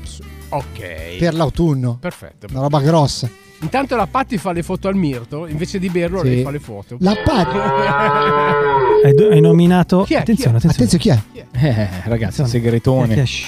[0.49, 1.17] Ok.
[1.19, 1.97] per l'autunno.
[1.99, 2.47] Perfetto.
[2.51, 3.29] Una roba grossa.
[3.59, 6.27] Intanto la Patti fa le foto al Mirto, invece di berlo Sì.
[6.27, 6.97] lei fa le foto.
[6.99, 7.47] La Pat.
[9.03, 10.03] Hai, do- hai nominato.
[10.03, 10.17] Chi è?
[10.17, 10.69] Attenzione, Chi è?
[10.69, 11.09] attenzione.
[11.09, 11.65] Attenzione, chi è?
[11.65, 12.49] Eh, ragazzi, Attenzione.
[12.49, 13.13] segretone.
[13.15, 13.25] Chi è?
[13.25, 13.47] Shh.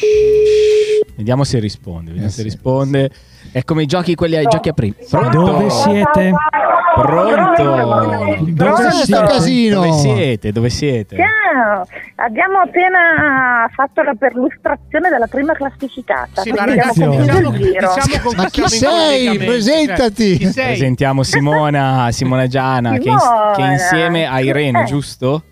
[1.20, 2.12] Vediamo se risponde.
[2.12, 2.44] Vediamo Eh, se sì.
[2.44, 3.10] risponde.
[3.52, 4.96] È come i giochi, quelli ai giochi a prima.
[5.10, 5.44] Pronto?
[5.44, 6.32] Dove siete?
[6.96, 8.46] Pronto?
[8.52, 9.26] Dove sto siete?
[9.26, 9.76] casino?
[9.76, 10.52] Dove siete?
[10.54, 11.18] Dove siete?
[11.18, 16.42] Ciao, abbiamo appena fatto la perlustrazione della prima classificata.
[16.42, 17.52] Sì, diciamo, il giro.
[17.52, 18.90] diciamo con Ma chi in sei?
[19.26, 19.46] collegamento.
[19.46, 20.30] Presentati.
[20.30, 20.66] Cioè, chi sei?
[20.68, 23.52] Presentiamo Simona, Simona Giana, che, ins- Simona.
[23.56, 24.86] che insieme a Irene, Eh.
[24.86, 25.44] giusto?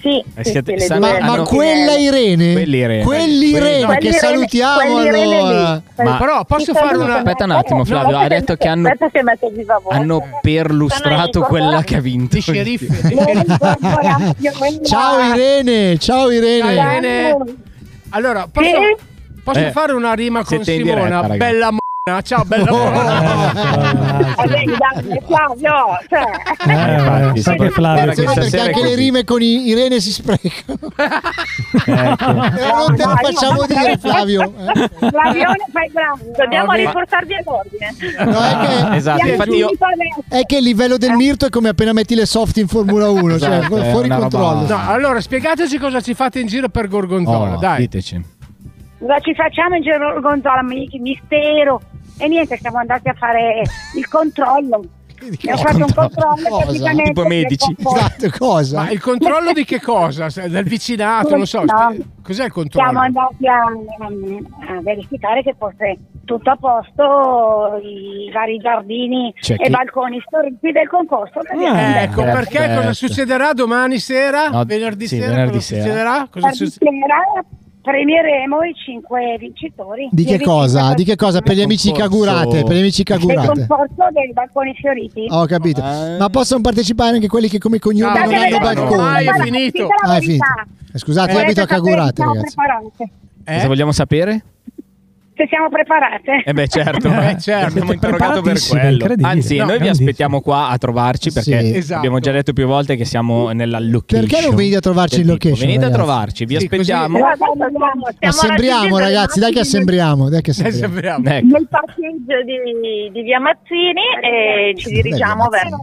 [0.00, 2.52] Sì, Eh, sì, siete- sì, Ma, ma quella Irene?
[2.54, 3.02] Quelli Irene.
[3.04, 5.82] Quelli Irene, Quelli che salutiamo allora.
[5.96, 7.16] Ma- Però posso fare una...
[7.16, 8.90] Aspetta un attimo, Flavio, No, ha detto che hanno,
[9.90, 12.38] hanno perlustrato quella che ha vinto.
[12.40, 12.54] Ciao
[15.34, 16.74] Irene, ciao Irene.
[16.74, 17.36] Ciao, Irene.
[18.10, 18.96] Allora, posso, Sì?
[19.42, 21.22] posso Eh, fare una rima con Simona?
[21.36, 21.70] bella
[22.06, 22.20] m***a.
[22.20, 22.92] Ciao, bella Oh.
[24.42, 25.72] Eh, dai, dai, Flavio,
[26.10, 27.32] cioè.
[27.34, 27.70] Eh, sempre.
[27.70, 28.12] Flavio.
[28.34, 30.76] Perché anche le rime con i- Irene si sprecano.
[31.86, 32.32] Ecco.
[32.54, 34.42] Però non te lo facciamo io- dire Flavio.
[34.42, 34.90] eh.
[35.08, 36.78] Flavione fai bravo, dobbiamo Vabbè.
[36.84, 37.94] riportarvi all'ordine.
[38.30, 39.70] No, è che, Esatto, infatti io
[40.28, 43.38] è che il livello del Mirto è come appena metti le soft in Formula 1,
[43.38, 44.66] cioè Esatto, è fuori controllo.
[44.66, 47.78] No, allora spiegateci cosa ci fate in giro per Gorgonzola, Oh, dai.
[47.78, 48.32] diteci.
[48.98, 50.62] Cosa ci facciamo in giro Gonzola?
[50.62, 51.80] Mi- Mistero.
[52.18, 53.62] E niente, siamo andati a fare
[53.96, 54.82] il controllo.
[55.24, 56.90] Abbiamo fatto un controllo Cosa?
[56.90, 57.74] Tipo medici.
[57.78, 58.82] Esatto, cosa?
[58.82, 60.26] Ma il controllo di che cosa?
[60.48, 61.64] Del vicinato, non so.
[61.64, 61.94] No.
[62.22, 62.88] Cos'è il controllo?
[62.90, 69.64] Siamo andati a, a verificare che fosse tutto a posto, i vari giardini C'è e
[69.64, 71.40] chi- balconi storiti del concorso.
[71.40, 72.32] Eh, Ecco, detto.
[72.38, 74.48] perché cosa succederà domani sera?
[74.48, 75.30] No, venerdì sì, sera?
[75.30, 75.82] venerdì cosa sera.
[75.82, 76.28] succederà?
[76.30, 77.22] Cosa Ieri succederà?
[77.84, 80.08] Premieremo i cinque vincitori.
[80.10, 80.94] Di che cosa?
[80.94, 81.42] Di che cosa?
[81.42, 83.66] Per gli amici cagurate, per gli amici Del cagurate.
[83.66, 85.26] concorso dei balconi fioriti.
[85.28, 85.82] Ho capito.
[85.82, 86.16] Eh.
[86.18, 88.90] Ma possono partecipare anche quelli che come cognome Ah, non hanno balconi.
[88.94, 89.86] ormai è finito.
[90.02, 90.44] Ah, è finito.
[90.94, 93.10] Scusate, Volete abito a sapere cagurate, se siamo ragazzi.
[93.44, 93.66] Cosa Eh?
[93.66, 94.44] vogliamo sapere?
[95.36, 96.42] Se siamo preparate?
[96.44, 97.66] Eh beh, certo, Eh, certo.
[97.66, 99.06] abbiamo interrogato per quello.
[99.22, 101.76] Anzi, No, noi vi aspettiamo qua a trovarci perché Sì.
[101.76, 101.98] Esatto.
[101.98, 104.26] abbiamo già detto più volte che siamo nella location.
[104.28, 105.92] Perché non venite a trovarci in location, Venite ragazzi?
[106.00, 107.18] a trovarci, vi Sì, aspettiamo.
[107.18, 110.84] Stiamo Assembriamo, ragazzi, dai che assembriamo, dai che Eh, assembriamo.
[110.94, 111.28] sembriamo.
[111.28, 111.46] Ecco.
[111.46, 115.76] nel parcheggio di, di via Mazzini e ci dirigiamo verso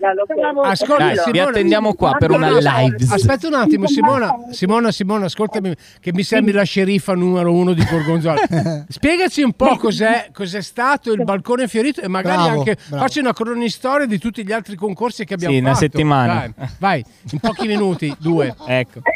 [0.00, 0.64] la location.
[0.64, 2.96] Ascolta, Dai, vi Simona- attendiamo qua per una live.
[3.10, 7.84] Aspetta un attimo, Simona, Simona, Simona, ascoltami, che mi sembri la sceriffa numero uno di
[7.84, 8.40] Gorgonzola.
[8.92, 13.02] Spiegaci un po' cos'è, cos'è stato il balcone fiorito e magari Bravo, anche bravo.
[13.04, 15.70] facci una cronistoria di tutti gli altri concorsi che abbiamo Sì, fatto.
[15.70, 16.52] una settimana.
[16.54, 18.54] Dai, vai, in pochi minuti, due.
[18.66, 19.00] Ecco.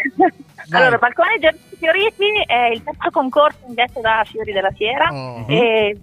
[0.70, 5.08] Allora, Balcone Giardini Fioriti è il terzo concorso indetto da Fiori della Fiera.
[5.12, 5.44] Oh.
[5.48, 5.96] e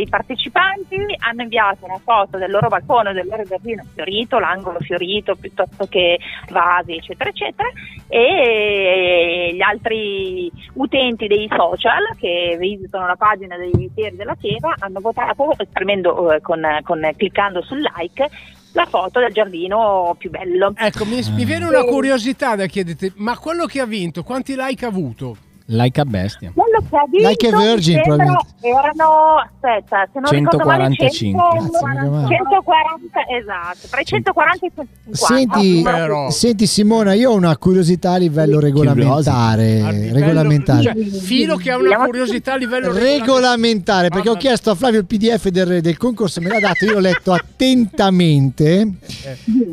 [0.00, 4.78] i partecipanti hanno inviato una foto del loro balcone o del loro giardino fiorito, l'angolo
[4.80, 6.18] fiorito piuttosto che
[6.50, 7.68] vasi eccetera eccetera.
[8.08, 15.00] E gli altri utenti dei social che visitano la pagina dei Fieri della Fiera hanno
[15.00, 18.30] votato premendo eh, con, con- cliccando sul like
[18.72, 20.72] la foto del giardino più bello.
[20.76, 24.84] Ecco, mi, mi viene una curiosità da chiederti, ma quello che ha vinto, quanti like
[24.84, 25.36] ha avuto?
[25.74, 26.52] Like a bestia.
[26.54, 28.46] Quello che ha vinto Like a Virgin, probabilmente.
[28.60, 31.10] erano aspetta, se non ricordo male 145.
[31.10, 32.36] 100, Cazzo, mica male.
[32.36, 35.26] 140 esatto, tra i 140 e i 150.
[35.26, 39.80] Senti, Però- senti Simona, io ho una curiosità a livello regolamentare.
[39.80, 40.82] A livello- regolamentare.
[40.82, 45.06] Cioè, Filo che ha una curiosità a livello regolamentare perché ho chiesto a Flavio il
[45.06, 48.86] pdf del, del concorso me l'ha dato io l'ho letto attentamente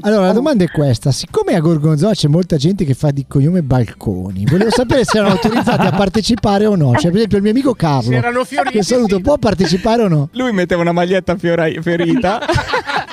[0.02, 3.62] allora la domanda è questa siccome a Gorgonzola c'è molta gente che fa di cognome
[3.64, 7.52] balconi volevo sapere se erano autorizzati a partecipare o no cioè per esempio il mio
[7.52, 9.22] amico Carlo erano fioriti, che saluto sì.
[9.22, 12.40] può partecipare o no Lui metteva una maglietta fiora- fiorita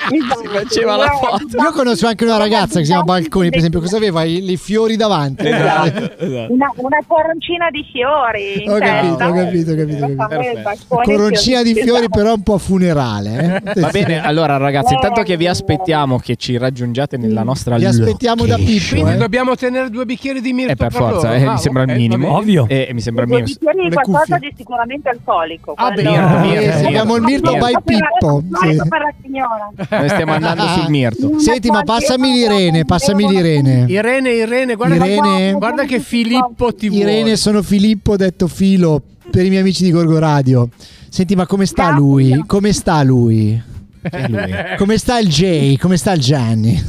[0.09, 0.49] Esatto.
[0.57, 1.57] faceva la foto.
[1.61, 4.23] Io conosco anche una ragazza che si chiama Balconi, per esempio, cosa aveva?
[4.23, 5.47] I, i fiori davanti.
[5.49, 6.53] Esatto, esatto.
[6.53, 9.29] Una, una coroncina di fiori in Ho capito, testa.
[9.29, 10.97] ho capito, ho capito, ho capito.
[11.03, 13.63] Coroncina di fiori, però un po' funerale.
[13.75, 13.81] eh.
[13.81, 18.47] Va bene, allora ragazzi, intanto che vi aspettiamo che ci raggiungiate nella nostra Vi aspettiamo
[18.47, 18.55] da.
[18.57, 18.95] Pippo.
[18.95, 19.17] Quindi eh.
[19.17, 21.41] dobbiamo tenere due bicchieri di mirto Eh, per per forza, loro.
[21.41, 22.27] eh, Ah, mi sembra il ok, minimo.
[22.29, 22.75] va bene.
[22.83, 22.89] Ovvio.
[22.89, 24.39] E mi sembra di Le qualcosa cuffie.
[24.49, 25.73] di sicuramente alcolico.
[25.77, 28.43] Ah, quello- birra, birra, Eh, abbiamo il Mirto by Pippo.
[28.49, 31.39] Noi stiamo andando sul Mirto.
[31.39, 33.85] Senti, ma passami l'Irene, passami l'Irene.
[33.89, 35.53] Irene, Irene, guarda, Irene?
[35.53, 37.03] guarda che Filippo ti vuole.
[37.05, 40.69] Irene, sono Filippo, detto Filo, per i miei amici di Gorgo Radio.
[41.09, 42.45] Senti, ma come sta lui?
[42.47, 43.63] Come sta lui?
[44.03, 44.75] È?
[44.79, 45.77] Come sta il Jay?
[45.79, 46.81] Come sta il Gianni?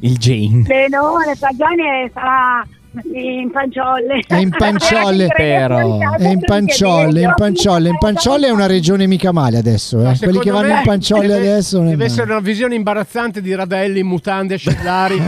[0.00, 0.62] Il Jane.
[0.62, 2.66] Benone, Fagiani sarà
[3.12, 4.22] in panciolle.
[4.26, 5.28] È in panciolle.
[5.34, 5.98] Però.
[6.16, 7.88] È in panciolle, in panciolle.
[7.88, 9.98] In panciolle è una regione mica male adesso.
[9.98, 10.18] Ma Eh.
[10.18, 11.78] Quelli che vanno in panciolle deve- adesso.
[11.78, 12.04] Deve male.
[12.04, 15.20] essere una visione imbarazzante di Radelli in mutande ascellari.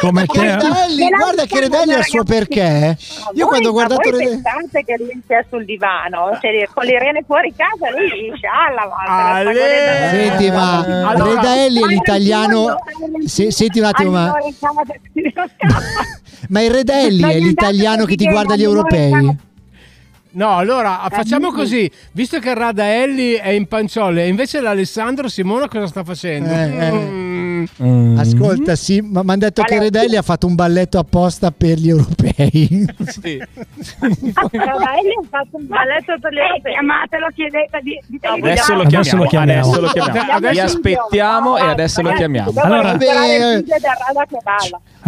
[0.00, 0.40] Come te.
[0.40, 2.96] Redelli, guarda che Redelli ha il suo perché.
[3.34, 4.42] Io quando ho guardato Voi Redelli.
[4.42, 8.88] pensate che lui sia sul divano, cioè, con le rene fuori casa lui dice alla
[9.34, 9.54] Ale!
[10.10, 12.76] Senti, ma Allora- Redelli è l'italiano.
[13.24, 14.32] Se- senti un attimo, ma,
[16.56, 19.36] ma il Redelli è l'italiano che ti guarda gli europei?
[20.30, 21.90] No, allora facciamo così.
[22.12, 26.50] Visto che Radaelli è in panciolle, e invece l'Alessandro Simona cosa sta facendo?
[26.50, 26.92] Eh, eh.
[26.92, 27.64] Mm.
[27.82, 28.18] Mm.
[28.18, 31.88] Ascolta, sì, ma mi hanno detto che Redelli ha fatto un balletto apposta per gli
[31.88, 32.84] europei.
[33.06, 33.38] Sì.
[33.38, 36.72] Ravelli ha fatto un balletto per le europee.
[36.72, 39.22] Chiamatelo, chiedete di, di Adesso lo Adesso chiamiamo.
[39.22, 39.72] lo chiamiamo.
[39.72, 40.50] Adesso lo chiamiamo.
[40.50, 42.52] Vi aspettiamo e adesso lo chiamiamo.
[42.56, 43.64] Allora- Vabbè.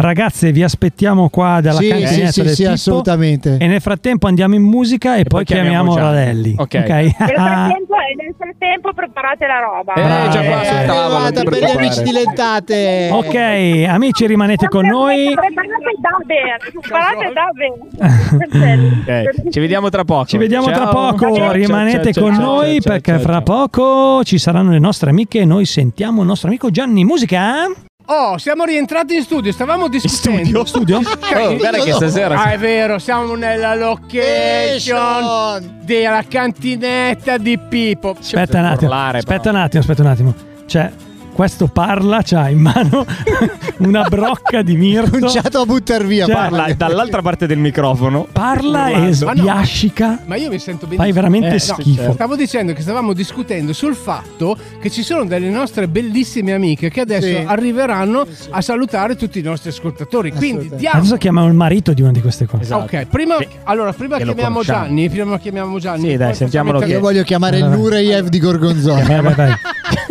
[0.01, 2.73] Ragazze, vi aspettiamo qua dalla Sì, cantinetta sì, sì, del sì, Pippo.
[2.73, 3.57] assolutamente.
[3.59, 6.15] E nel frattempo andiamo in musica e, poi, poi chiamiamo, chiamiamo.
[6.15, 6.55] Radelli.
[6.57, 6.73] Ok.
[6.73, 9.93] nel, frattempo, nel frattempo preparate la roba.
[9.95, 11.49] Eh, già qua Eh, sul tavolo.
[11.49, 13.09] per gli amici dilettate.
[13.11, 15.33] ok, amici, rimanete con noi.
[15.33, 19.27] Preparate da bene, preparate da bene.
[19.39, 20.25] Ok, Ci vediamo tra poco.
[20.27, 20.91] Ci vediamo tra Ciao.
[21.11, 23.67] poco, Ciao, rimanete ciao, con ciao, noi ciao, perché ciao, fra ciao.
[23.67, 27.03] poco ci saranno le nostre amiche e noi sentiamo il nostro amico Gianni.
[27.03, 27.65] Musica?
[28.11, 30.65] Oh, siamo rientrati in studio, stavamo discutendo.
[30.65, 30.97] Studio?
[30.97, 38.15] Oh, guarda che stasera Ah, è vero, siamo nella location della cantinetta di Pippo.
[38.19, 39.55] Aspetta un attimo, urlare, aspetta però.
[39.57, 40.33] un attimo, aspetta un attimo.
[40.65, 40.91] Cioè,
[41.39, 43.05] questo parla, c'ha in mano
[43.79, 45.11] una brocca di mirto.
[45.11, 46.25] Cominciato a buttar via.
[46.25, 46.57] Cioè, parla.
[46.63, 48.27] Parla dall'altra parte del microfono.
[48.29, 49.25] Parla e Urlando.
[49.25, 49.37] Ma no.
[49.39, 50.19] sbiascica.
[50.25, 51.01] Ma io mi sento benissimo.
[51.03, 51.95] Fai veramente Eh, no, schifo.
[51.95, 52.11] certo.
[52.11, 56.99] Stavo dicendo che stavamo discutendo sul fatto che ci sono delle nostre bellissime amiche che
[56.99, 57.41] adesso Sì.
[57.45, 60.33] arriveranno a salutare tutti i nostri ascoltatori.
[60.33, 60.97] Quindi diamo.
[60.99, 62.63] Adesso chiamiamo il marito di una di queste cose.
[62.63, 62.83] Esatto.
[62.83, 64.61] Ok, prima, Che- allora, prima chiamiamo.
[64.61, 65.09] Gianni.
[65.09, 66.09] Prima chiamiamo Gianni.
[66.09, 67.77] Sì, dai, sentiamolo Io voglio chiamare il Allora.
[67.77, 69.03] Nureyev di Gorgonzola.
[69.05, 69.53] Vai, vai, vai.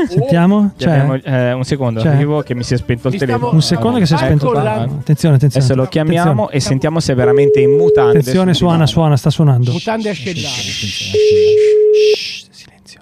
[0.07, 0.73] Sentiamo?
[0.77, 2.13] Cioè, Abbiamo, eh, un secondo, Cioè?
[2.13, 3.55] arrivo che mi si è spento il stavo- telefono.
[3.55, 4.47] un secondo che si è spento.
[4.51, 4.75] ecco là.
[4.83, 5.65] Attenzione, attenzione.
[5.65, 6.53] Adesso lo chiamiamo Attenzione.
[6.53, 8.19] e sentiamo se è veramente in mutande.
[8.19, 9.73] Attenzione, suona, suona, sta suonando.
[9.73, 10.55] Mutande ascellari.
[12.51, 13.01] Silenzio.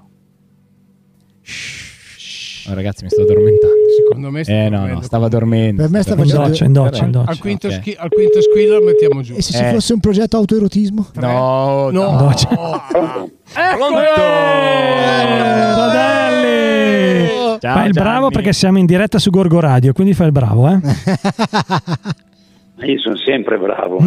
[2.69, 3.75] Oh, ragazzi, mi sto addormentando.
[3.97, 5.83] Secondo me Eh no, no, stava dormendo.
[5.83, 7.41] Per me sta In facendo- doccia, in doccia, in Al doccia.
[7.41, 7.73] quinto, Ok.
[7.75, 9.35] schi- al quinto squillo lo mettiamo giù.
[9.37, 9.71] E se ci Eh.
[9.73, 11.07] fosse un progetto autoerotismo?
[11.15, 12.11] No, No.
[12.11, 12.17] no.
[12.19, 12.49] Doccia.
[12.51, 14.01] Eccolo!
[14.01, 16.26] Eh, Rodelli!
[17.61, 18.33] Ciao, Fai il bravo Gianni.
[18.33, 20.79] perché siamo in diretta su Gorgo Radio, quindi fai il bravo, eh?
[22.83, 23.99] Io sono sempre bravo.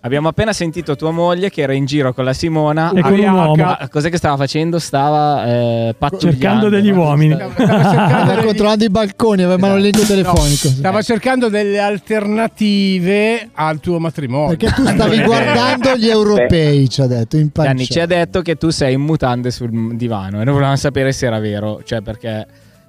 [0.00, 2.92] Abbiamo appena sentito tua moglie che era in giro con la Simona.
[2.94, 3.64] E con un uomo.
[3.64, 4.78] Ah, Cos'è che stava facendo?
[4.78, 6.36] Stava eh, pattugliando.
[6.38, 7.00] Cercando degli no?
[7.00, 7.34] uomini.
[7.34, 10.68] Stava cercando Stava degli- controllando i balconi, aveva l'elenco telefonico.
[10.68, 14.56] Stava cercando delle alternative al tuo matrimonio.
[14.56, 17.92] Perché tu stavi guardando gli europei, ci ha detto, in Gianni pancia.
[17.94, 21.26] ci ha detto che tu sei in mutande sul divano e noi volevamo sapere se
[21.26, 22.46] era vero, cioè perché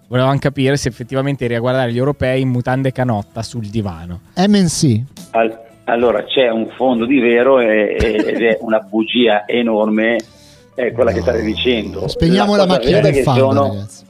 [0.08, 4.22] volevamo capire se effettivamente eri a guardare gli europei in mutande canotta sul divano.
[4.38, 5.02] MNC.
[5.32, 10.18] Al- allora c'è un fondo di vero e- ed è una bugia enorme,
[10.74, 12.08] è quella che state dicendo.
[12.08, 14.04] Spegniamo la, cosa macchina del fango, sono- ragazzi.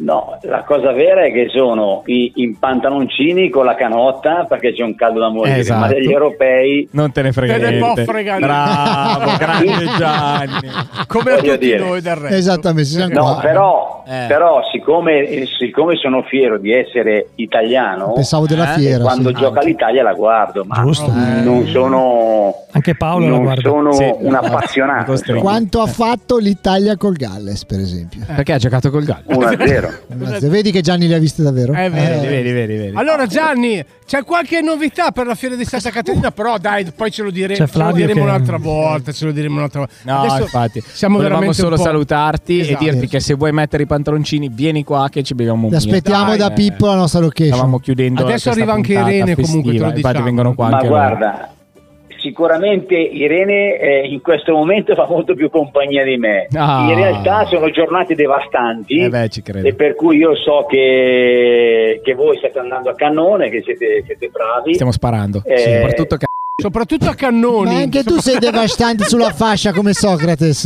[0.00, 4.84] No, la cosa vera è che sono i, in pantaloncini con la canotta perché c'è
[4.84, 5.80] un caldo da morire, Esatto.
[5.80, 8.04] ma degli europei Non te ne frega Te ne può niente.
[8.04, 8.40] fregare.
[8.40, 10.70] Bravo, grande Gianni.
[11.08, 11.78] Come a Voglio tutti dire.
[11.80, 12.36] noi del resto.
[12.36, 13.38] Esattamente, No, qua.
[13.42, 14.24] però, Eh.
[14.26, 15.26] però siccome,
[15.58, 18.78] siccome sono fiero di essere italiano, Pensavo della Eh?
[18.78, 19.02] fiera.
[19.04, 19.34] quando sì.
[19.34, 21.12] gioca l'Italia la guardo, ma Giusto.
[21.12, 25.14] non sono, Anche Paolo non sono Sì, un appassionato.
[25.40, 28.20] Quanto ha fatto l'Italia col Galles, per esempio?
[28.26, 29.24] Perché ha giocato col Gallo?
[29.26, 30.48] 1-0.
[30.48, 31.72] Vedi che Gianni le ha viste davvero?
[31.74, 32.96] Eh, vedi, Eh, Vedi, vedi, vedi.
[32.96, 36.30] Allora Gianni, c'è qualche novità per la fiera di Santa Caterina?
[36.30, 39.56] Però dai, poi ce lo, dire- ce lo diremo che- un'altra volta, ce lo diremo
[39.56, 39.94] un'altra volta.
[40.04, 40.80] No, Adesso infatti.
[40.80, 42.84] siamo Volevamo veramente solo salutarti Esatto.
[42.84, 45.76] e dirti che se vuoi mettere i pantaloncini, vieni qua che ci beviamo un Ti
[45.76, 46.52] aspettiamo da eh.
[46.54, 47.54] Pippo la nostra location.
[47.54, 50.24] Stavamo chiudendo Adesso arriva anche Irene, comunque, te lo Infatti diciamo.
[50.24, 50.98] vengono qua Ma anche loro.
[50.98, 51.52] guarda,
[52.20, 56.46] sicuramente Irene eh, in questo momento fa molto più compagnia di me.
[56.54, 56.86] Ah.
[56.88, 58.98] In realtà sono giornate devastanti.
[59.00, 59.66] Eh beh, ci credo.
[59.66, 64.28] E per cui io so che, che voi state andando a cannone, che siete, siete
[64.28, 64.74] bravi.
[64.74, 65.42] Stiamo sparando.
[65.44, 66.26] Eh, Soprattutto ca-
[66.60, 67.72] Soprattutto a cannoni.
[67.72, 70.64] Ma anche tu sei devastante sulla fascia come Socrates.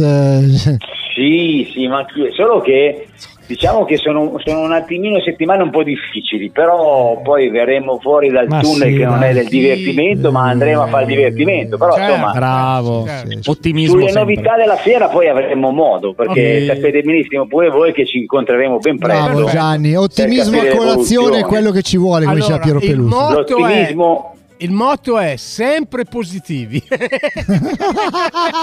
[1.14, 2.32] Sì, sì, ma anch'io.
[2.32, 3.06] Solo che
[3.44, 8.46] diciamo che sono, sono un attimino settimane un po' difficili, però poi verremo fuori dal
[8.48, 11.76] Ma tunnel sì, che non è del divertimento, ma andremo a fare il divertimento.
[11.76, 12.12] Però Certo.
[12.12, 13.06] insomma, Bravo.
[13.46, 14.34] Ottimismo sulle sempre.
[14.34, 16.76] novità della fiera poi avremo modo, perché Ok.
[16.76, 19.22] sapete benissimo pure voi che ci incontreremo ben presto.
[19.32, 23.16] Bravo Gianni, ottimismo a colazione è quello che ci vuole, come diceva Piero Peluso.
[23.16, 24.31] motto, è, L'ottimismo
[24.62, 26.82] il motto è sempre positivi.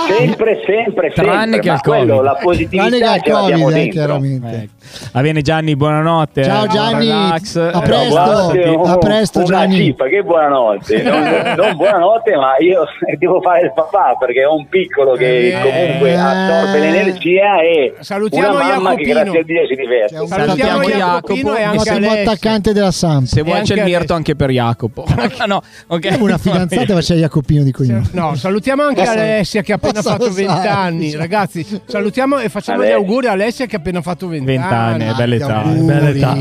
[0.08, 2.24] sempre, sempre, Tranne sempre, che al quello, Covid.
[2.24, 4.56] la Tranne che positività al Covid, eh, chiaramente.
[4.56, 4.72] Ecco.
[5.12, 6.44] Va bene Gianni, buonanotte.
[6.44, 7.06] Ciao, Gianni.
[7.08, 7.56] Relax.
[7.58, 8.10] A Eh, presto.
[8.10, 9.76] Buonanotte, A presto, una Gianni.
[9.76, 11.02] cippa, che buonanotte.
[11.04, 11.22] Non,
[11.58, 12.84] non buonanotte, ma io
[13.20, 15.62] devo fare il papà perché ho un piccolo che Eh.
[15.62, 19.22] comunque assorbe l'energia e Salutiamo una mamma che Jacopino.
[19.32, 20.18] grazie a Dio si diverte.
[20.18, 21.90] Un Salutiamo Salutiamo Jacopino e Jacopo.
[21.94, 23.26] anche attaccante della Samp.
[23.26, 25.06] Se vuoi c'è il mirto anche per Jacopo.
[25.38, 26.06] Ah, no, ok.
[26.06, 28.08] Abbiamo una fidanzata faceva Jacopino di cognome.
[28.12, 30.46] No, salutiamo anche Cosa- Alessia che ha appena cosa fatto lo sai?
[30.46, 31.16] 20 anni.
[31.16, 32.98] Ragazzi, salutiamo e facciamo gli Alessia.
[32.98, 35.62] auguri a Alessia che ha appena fatto 20, 20 anni, è bella età.
[35.64, 36.34] Bella età.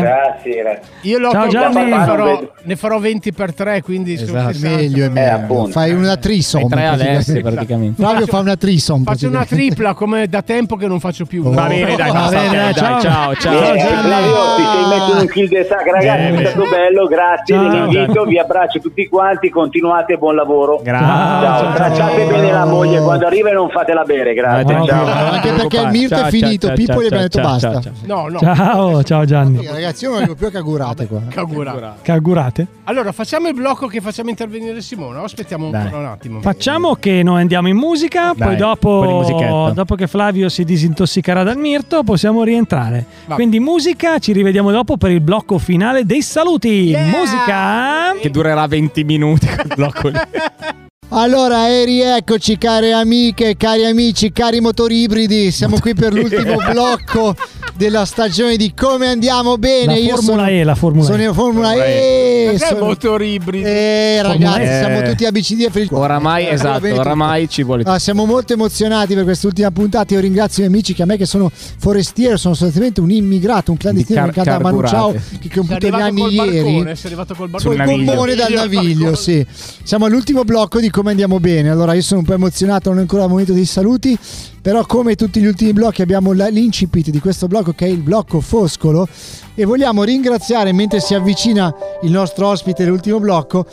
[0.00, 0.80] Grazie, grazie.
[1.02, 1.84] Io l'ho Ciao, Gianni.
[1.84, 4.52] ne farò, ne farò 20 per 3, quindi Esatto.
[4.52, 4.68] 60.
[4.76, 5.34] Meglio è meglio.
[5.34, 5.70] appunto.
[5.70, 6.68] Fai una trisom.
[6.68, 8.02] Tre Alessie praticamente.
[8.02, 9.04] Flavio fa una trisom.
[9.04, 11.42] Faccio una tripla come da tempo che non faccio più.
[11.42, 12.10] Va bene, dai,
[12.74, 13.00] ciao.
[13.00, 13.60] ciao, ciao.
[13.60, 14.02] Vieni, Gianni.
[14.02, 18.12] Flavio, ti sei messo un kill de sac, ragazzi, è stato bello, grazie Ciao, dell'invito,
[18.12, 18.30] Gianni.
[18.30, 20.80] vi abbraccio tutti quanti, continuate, buon lavoro.
[20.82, 21.06] Grazie.
[21.06, 24.74] Ciao, tracciate bene la moglie quando arriva e non fatela bere, grazie.
[24.74, 25.06] Dai, ciao.
[25.06, 25.88] Anche perché il.
[25.90, 27.70] Mirto è finito, ciao, Pippo ciao, gli abbiamo detto ciao, basta.
[27.72, 27.92] ciao, ciao.
[28.04, 28.38] No, no.
[28.54, 29.66] Ciao, ciao Gianni.
[29.66, 31.20] Ragazzi, io non arrivo più a cagurate qua.
[31.28, 31.96] Cagura.
[32.02, 32.66] Cagurate.
[32.84, 35.20] Allora, facciamo il blocco che facciamo intervenire Simona.
[35.20, 36.40] o Aspettiamo ancora un attimo.
[36.40, 41.56] Facciamo che noi andiamo in musica, Dai, poi dopo, dopo che Flavio si disintossicherà dal
[41.56, 43.04] mirto possiamo rientrare.
[43.26, 43.34] Va.
[43.34, 46.68] Quindi musica, ci rivediamo dopo per il blocco finale dei saluti.
[46.68, 47.04] Yeah!
[47.06, 47.39] Musica.
[48.20, 50.18] Che durerà 20 minuti quel blocco lì.
[51.12, 55.50] Allora, e rieccoci care amiche, cari amici, cari motori ibridi.
[55.50, 57.34] Siamo qui per l'ultimo blocco
[57.80, 59.94] della stagione di Come andiamo bene.
[59.94, 61.24] La Io Formula sono, E, la Formula sono E.
[61.24, 62.48] in Formula Formula E.
[62.52, 63.66] Cos'è sono- motor ibrido?
[63.66, 64.78] Eh, ragazzi, E.
[64.84, 65.94] siamo tutti ABCD e felici.
[65.94, 67.00] Oramai, Va esatto, tutto.
[67.00, 70.12] oramai ci vuole Ah, siamo molto emozionati per quest'ultima puntata.
[70.12, 73.70] Io ringrazio i miei amici che a me che sono forestiero, sono sostanzialmente un immigrato,
[73.70, 76.62] un clandestino Di che car- canta Manu Ciao, che compiuto gli anni col ieri.
[76.62, 77.96] barcone, sei arrivato col Sul barcone.
[77.96, 79.46] Col gommone dal naviglio, sì.
[79.82, 81.70] Siamo all'ultimo blocco di come andiamo bene.
[81.70, 84.18] Allora, io sono un po' emozionato, non è ancora il momento dei saluti.
[84.62, 88.40] Però, come tutti gli ultimi blocchi, abbiamo l'incipit di questo blocco che è il blocco
[88.40, 89.08] Foscolo.
[89.54, 93.66] E vogliamo ringraziare, mentre si avvicina il nostro ospite dell'ultimo blocco,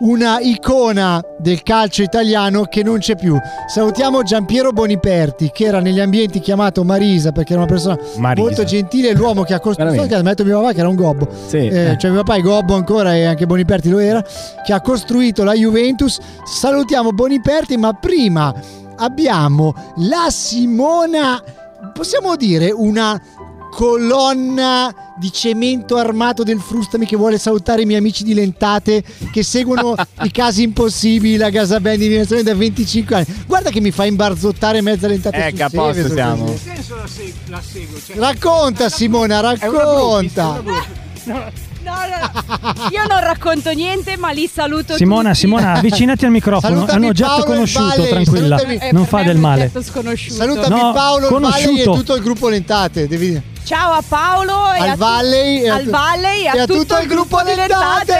[0.00, 3.38] una icona del calcio italiano che non c'è più.
[3.68, 8.44] Salutiamo Giampiero Boniperti, che era negli ambienti chiamato Marisa, perché era una persona Marisa.
[8.44, 11.28] molto gentile, l'uomo che ha costruito, che ha detto mio papà che era un gobbo,
[11.46, 11.68] Sì.
[11.68, 14.24] eh, cioè mio papà è Gobbo ancora e anche Boniperti lo era,
[14.66, 16.18] che ha costruito la Juventus.
[16.44, 18.52] Salutiamo Boniperti, ma prima
[19.02, 21.42] abbiamo la Simona,
[21.92, 23.20] possiamo dire una
[23.70, 29.42] colonna di cemento armato del Frustami che vuole salutare i miei amici di Lentate che
[29.42, 33.90] seguono i casi impossibili la Casa Band in direzione da 25 anni guarda che mi
[33.90, 36.44] fa imbarzottare mezza Lentate Ecco, a posto siamo.
[36.44, 36.52] così.
[36.52, 37.98] Che senso la, seg- la seguo?
[38.04, 40.62] Cioè, racconta Simona è una bruttis, è racconta
[41.24, 41.52] una.
[41.84, 42.88] No, No.
[42.90, 45.40] Io non racconto niente, ma li saluto Simona, tutti.
[45.40, 46.74] Simona, avvicinati al microfono.
[46.74, 48.56] Salutami È un oggetto Paolo conosciuto, tranquilla.
[48.58, 48.76] salutami.
[48.88, 49.70] Eh, Non fa è del male.
[49.82, 50.34] sconosciuto.
[50.36, 51.92] salutami No, Paolo il Valley e conosciuto.
[51.96, 55.74] tutto il gruppo Lentate devi Ciao a Paolo e al a, tu- Valley e a
[55.74, 58.14] al tu- Valley e a, e a tutto, il gruppo Lentate.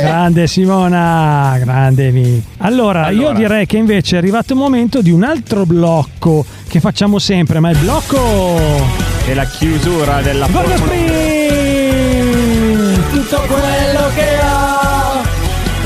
[0.00, 2.42] Grande Simona, grande mi.
[2.58, 3.34] Allora, io Allora.
[3.34, 7.68] direi che invece è arrivato il momento di un altro blocco che facciamo sempre, ma
[7.70, 8.68] è il blocco
[9.26, 11.39] E la chiusura della Gorgo Formula!
[13.30, 15.22] Tutto quello che ho!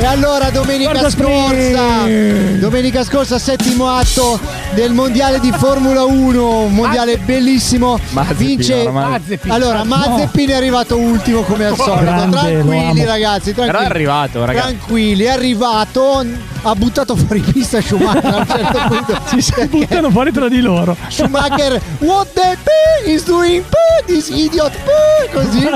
[0.01, 2.59] E allora domenica Guarda scorsa, Sprint!
[2.59, 4.41] domenica scorsa settimo atto
[4.73, 7.99] del mondiale di Formula 1, un mondiale bellissimo.
[8.11, 8.89] Mazepin, Vince.
[8.91, 9.51] Mazepin.
[9.53, 12.03] Allora, Mazepin è arrivato ultimo come al solito.
[12.03, 13.95] Grande, Tranquilli ragazzi, Però è tranquilli.
[13.95, 14.67] arrivato, ragazzi.
[14.67, 16.27] Tranquilli, è arrivato.
[16.67, 19.21] Ha buttato fuori pista Schumacher a un certo punto.
[19.41, 20.97] Si, buttano fuori tra di loro.
[21.09, 23.75] Schumacher, what the p is doing p
[24.07, 25.67] this idiot p così.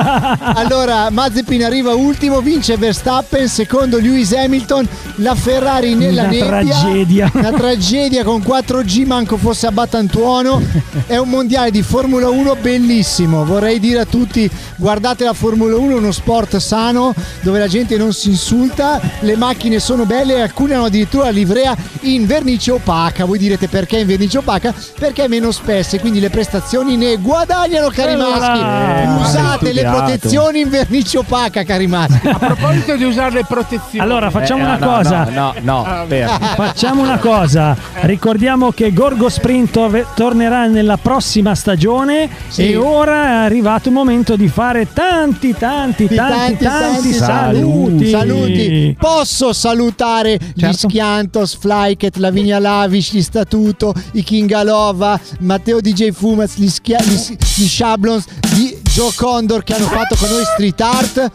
[0.59, 6.46] Allora Mazepin arriva ultimo, vince Verstappen, secondo Lewis Hamilton, la Ferrari nella Una nebbia.
[6.46, 7.31] tragedia.
[7.35, 10.61] Una tragedia con 4G, manco fosse a Battantuono.
[11.07, 13.44] È un mondiale di Formula 1 bellissimo.
[13.44, 17.96] Vorrei dire a tutti: guardate la Formula 1, è uno sport sano dove la gente
[17.96, 22.70] non si insulta, le macchine sono belle e alcune hanno addirittura la livrea in vernice
[22.72, 23.24] opaca.
[23.24, 24.72] Voi direte perché in vernice opaca?
[24.98, 28.58] Perché è meno spesse, quindi le prestazioni ne guadagnano, cari maschi.
[28.60, 32.26] Eh, Usate le protezioni in vernice opaca, cari maschi.
[32.29, 33.98] A proposito di usare le protezioni.
[33.98, 35.24] Allora, facciamo Eh, una no, cosa.
[35.24, 36.46] No, no, no, fermi.
[36.56, 42.70] Facciamo una cosa, ricordiamo che Gorgo Sprint tornerà nella prossima stagione Sì.
[42.70, 48.10] e ora è arrivato il momento di fare tanti, tanti, tanti, tanti, saluti.
[48.10, 48.96] Saluti.
[48.98, 50.88] Posso salutare gli Certo.
[50.88, 57.66] Schiantos, Flyket, Lavinia Lavish, gli Statuto, i Kingalova, Matteo DJ Fumaz, gli, Schia- gli, gli
[57.66, 61.31] Shablons, gli Joe Condor che hanno fatto con noi street art.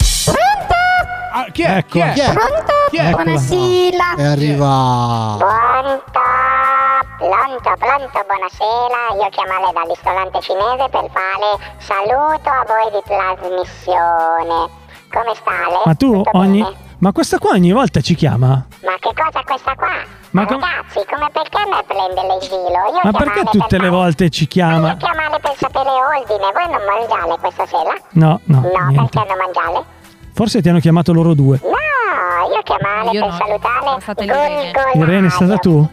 [1.35, 1.77] Ah, chi è?
[1.77, 1.93] Ecco.
[1.93, 2.13] Chi è?
[2.13, 2.33] Chi è?
[2.91, 3.09] Chi è?
[3.09, 4.15] Buonasera.
[4.17, 5.35] E arriva.
[5.39, 6.11] Pronto,
[7.17, 8.99] pronto, pronto, buonasera.
[9.17, 14.69] Io chiamare dal ristorante cinese per fare saluto a voi di trasmissione.
[15.09, 15.81] Come state?
[15.85, 16.65] Ma tu Tutto ogni...
[17.03, 18.47] Ma questa qua ogni volta ci chiama?
[18.47, 19.89] Ma che cosa questa qua?
[20.31, 22.69] Ma com- Ragazzi, come perché me prende l'esilo?
[22.69, 24.91] Io Ma perché per tutte le fare- volte ci chiama?
[24.91, 26.49] Io chiamare per sapere ordine.
[26.53, 27.93] Voi non mangiate questa sera?
[28.11, 29.09] No, no, No, niente.
[29.19, 29.85] perché non mangiate?
[30.33, 31.59] Forse ti hanno chiamato loro due.
[31.61, 34.71] No, io chiamare Io per no, salutare è stata Irene.
[34.93, 35.85] Irene, è stata tu?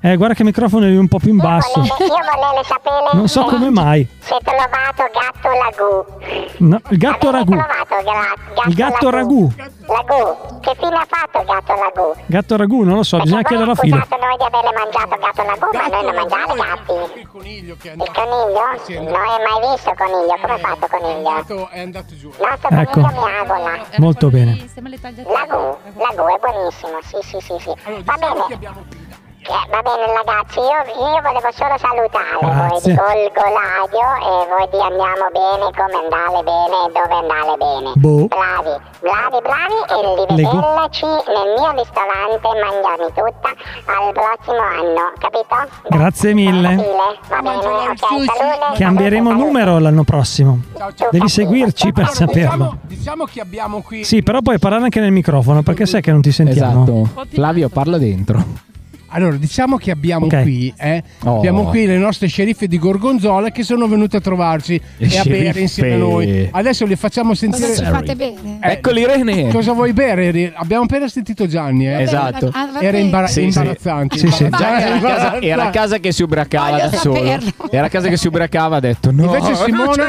[0.00, 1.72] Eh, guarda che il microfono è un po' più in Io basso.
[1.74, 4.06] volevo, io volevo sapere Non so se- come mai.
[4.18, 6.56] Se trovato gatto lagù.
[6.58, 7.50] No, il gatto Avete ragù.
[7.52, 9.50] trovato gatto Il gatto ragù.
[9.86, 10.60] Lagù.
[10.60, 12.14] Che fine ha fatto il gatto lagù?
[12.26, 13.96] Gatto ragù, non lo so, bisogna Perché voi chiederlo a Filo.
[13.96, 17.20] accusate noi di averle mangiato gatto lagù, ma noi non mangiamo gatti.
[17.20, 18.64] Il coniglio che è Il coniglio?
[18.86, 20.34] È Non hai mai visto coniglio?
[20.40, 21.28] Come è fatto è coniglio?
[21.28, 22.28] andato, è andato giù.
[22.28, 23.00] Il nostro Ecco.
[23.00, 23.78] coniglio mi agola.
[23.98, 24.50] Molto bene.
[24.74, 27.72] Lagù, lagù è buonissimo, sì sì sì sì.
[27.84, 29.03] Allora, Va diciamo bene.
[29.44, 32.96] Che- va bene ragazzi, io, io volevo solo salutare voi Grazie.
[32.96, 37.88] di Golgoladio e voi di Andiamo Bene, come andare bene e dove andare bene.
[38.00, 38.24] Boh.
[38.32, 38.74] Bravi,
[39.04, 39.98] bravi, bravi e
[40.32, 43.50] rivederci nel mio ristorante Mangiarmi Tutta
[43.92, 45.56] al prossimo anno, capito?
[45.92, 46.72] Grazie mille.
[46.80, 48.78] Stile, Va bene, ok, salute.
[48.80, 50.58] Cambieremo salute, numero l'anno prossimo.
[50.74, 51.08] Ciao, ciao.
[51.12, 52.64] Devi seguirci per Allora, saperlo.
[52.64, 54.04] Diciamo, diciamo che abbiamo qui.
[54.04, 56.82] Sì, però puoi parlare anche nel microfono perché sai che non ti sentiamo.
[57.04, 57.26] Esatto.
[57.28, 58.72] Flavio, parla dentro.
[59.16, 60.42] Allora, diciamo che abbiamo Ok.
[60.42, 61.36] qui, eh, Oh.
[61.36, 65.22] abbiamo qui le nostre sceriffe di Gorgonzola che sono venute a trovarci Le e a
[65.22, 66.48] bere insieme a noi.
[66.50, 67.68] Adesso le facciamo sentire.
[67.68, 68.58] Cosa ci fate bene?
[68.60, 69.48] Eh, Eccoli Irene.
[69.52, 70.52] Cosa vuoi bere?
[70.56, 72.02] Abbiamo appena sentito Gianni, eh?
[72.02, 72.50] Esatto.
[72.52, 73.58] Ah, Era imbara- Sì, sì.
[73.58, 74.18] imbarazzante.
[74.18, 74.44] Sì, sì.
[74.44, 77.22] era a, casa, era a casa che si ubriacava Voglio da solo.
[77.70, 79.24] Era a casa che si ubriacava ha detto no.
[79.26, 80.06] Invece Simona.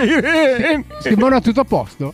[0.99, 2.13] Simona tutto a posto?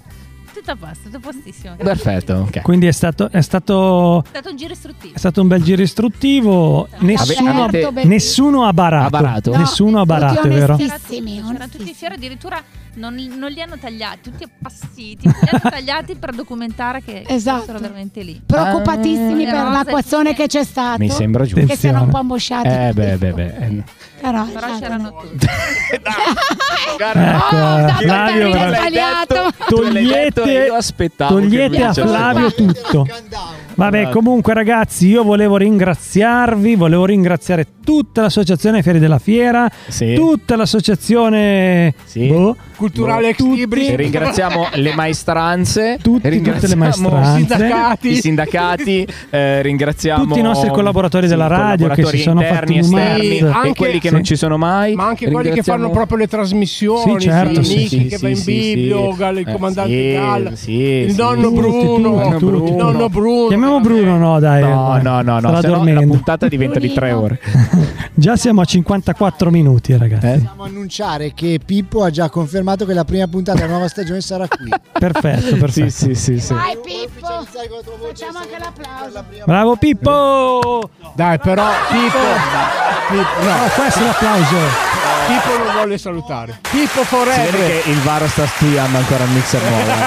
[0.62, 1.74] Tutto a posto, tutto postissimo.
[1.76, 2.62] È Perfetto, ok.
[2.62, 5.16] Quindi è stato, è stato, stato un giro istruttivo.
[5.16, 6.88] è stato un bel giro istruttivo.
[7.00, 8.08] Nessuno, avete- Molto bene.
[8.08, 9.06] nessuno ha barato.
[9.08, 9.58] Ha barato?
[9.58, 10.76] Nessuno ha barato, è vero?
[10.76, 11.94] onestissimi, C'erano tutti i onestissimi.
[11.96, 12.62] fiori, addirittura
[12.96, 15.28] non, non li hanno tagliati, tutti appassiti.
[15.28, 17.60] Li hanno tagliati per documentare che Esatto.
[17.60, 18.42] fossero veramente lì.
[18.46, 19.52] Preoccupatissimi Ah.
[19.52, 21.00] per l'acquazione che c'è stato.
[21.00, 21.66] Mi sembra giusto.
[21.66, 22.68] Che siano un po' ambosciati.
[22.68, 23.84] Eh beh, beh, beh.
[24.22, 24.80] Però, Però esatto.
[24.80, 25.48] c'erano tutti.
[27.04, 29.52] Ecco, Oh, Flavio, Davide, veramente- sbagliato.
[29.68, 30.42] togliete,
[31.18, 33.08] togliete a Flavio tutto.
[33.82, 40.14] Vabbè, comunque ragazzi, io volevo ringraziarvi, volevo ringraziare tutta l'associazione Fieri della Fiera, Sì.
[40.14, 42.28] tutta l'associazione Sì.
[42.28, 43.90] boh, Culturale libris.
[43.90, 47.40] E ringraziamo le maestranze, Tutti, ringraziamo tutte le maestranze.
[47.42, 48.08] i sindacati.
[48.10, 52.76] i sindacati, eh, ringraziamo Tutti i nostri collaboratori della radio che collaboratori si sono interni,
[52.82, 53.12] fatti numeri.
[53.12, 54.14] esterni Sì, e anche- quelli che sì.
[54.14, 54.94] non ci sono mai.
[54.96, 58.30] Ma anche quelli che fanno proprio le trasmissioni, Sì, certo, sì, sì, sì, che va
[58.30, 59.18] in sì, Biblio, sì.
[59.18, 61.54] Gal- il Eh, comandante sì, sì, il sì, nonno sì.
[61.56, 63.50] Bruno, il nonno Bruno.
[63.72, 64.62] Chiamiamo Bruno, no dai.
[64.62, 67.40] No, no, no, no, se no la puntata diventa di tre ore.
[68.14, 70.26] Già siamo a 54 minuti, ragazzi.
[70.26, 70.34] Eh?
[70.40, 74.48] Possiamo annunciare che Pippo ha già confermato che la prima puntata della nuova stagione sarà
[74.48, 74.70] qui.
[74.92, 75.90] Perfetto, perfetto.
[75.90, 76.54] Sì, sì, sì, sì.
[76.54, 77.28] Vai Pippo,
[78.08, 79.24] facciamo anche l'applauso.
[79.46, 80.90] Bravo Pippo!
[81.16, 82.18] Dai, però Pippo,
[83.10, 84.91] Pippo, no, Ah, questo è l'applauso.
[85.28, 86.60] Pippo non vuole salutare.
[86.70, 87.82] Pippo Si vede forever.
[87.84, 89.84] che il Varo sta studiando ancora il mixer nuovo.
[89.84, 90.04] eh.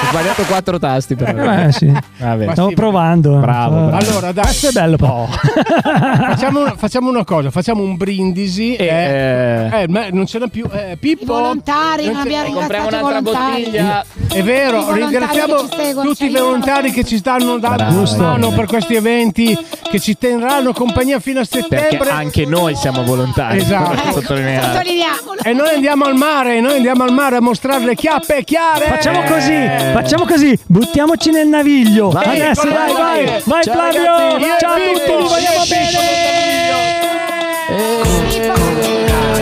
[0.00, 1.52] Ho sbagliato quattro tasti però.
[1.52, 1.92] Eh, sì.
[2.18, 2.52] Vabbè.
[2.52, 3.36] Stavo provando.
[3.38, 3.96] Bravo, bravo.
[3.96, 4.44] Allora, dai.
[4.44, 5.26] Questo è bello, però.
[6.28, 8.74] Facciamo una, facciamo una cosa, facciamo un brindisi.
[8.76, 10.66] E, eh, eh, eh, ma non ce n'è più.
[10.70, 11.22] Eh, Pippo.
[11.22, 13.62] I volontari, non abbiamo compriamo ringraziato i un'altra volontari.
[13.64, 14.04] bottiglia.
[14.32, 15.54] È vero, ringraziamo
[16.02, 19.56] tutti i volontari che ci stanno dando mano per questi eventi,
[19.90, 22.10] che ci terranno compagnia fino a perché settembre.
[22.10, 23.58] anche noi siamo volontari.
[23.58, 24.20] Esatto.
[24.62, 25.40] Sottolineiamolo.
[25.42, 28.86] E noi andiamo al mare, noi andiamo al mare a mostrare le chiappe chiare.
[28.86, 32.10] Facciamo così, facciamo così, buttiamoci nel naviglio.
[32.10, 33.42] Vai, Adesso vai, vai, vai.
[33.44, 34.02] vai Ciao, Flavio.
[34.02, 34.58] ragazzi.
[34.58, 35.90] Ciao a tutti, vi vogliamo bene.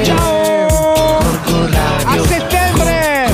[0.04, 1.18] Ciao.
[2.04, 3.30] A settembre!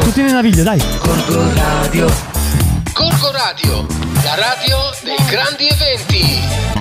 [0.00, 0.80] Tutti nel naviglio, dai.
[2.92, 3.86] Corco Radio,
[4.24, 6.75] la radio dei grandi eventi.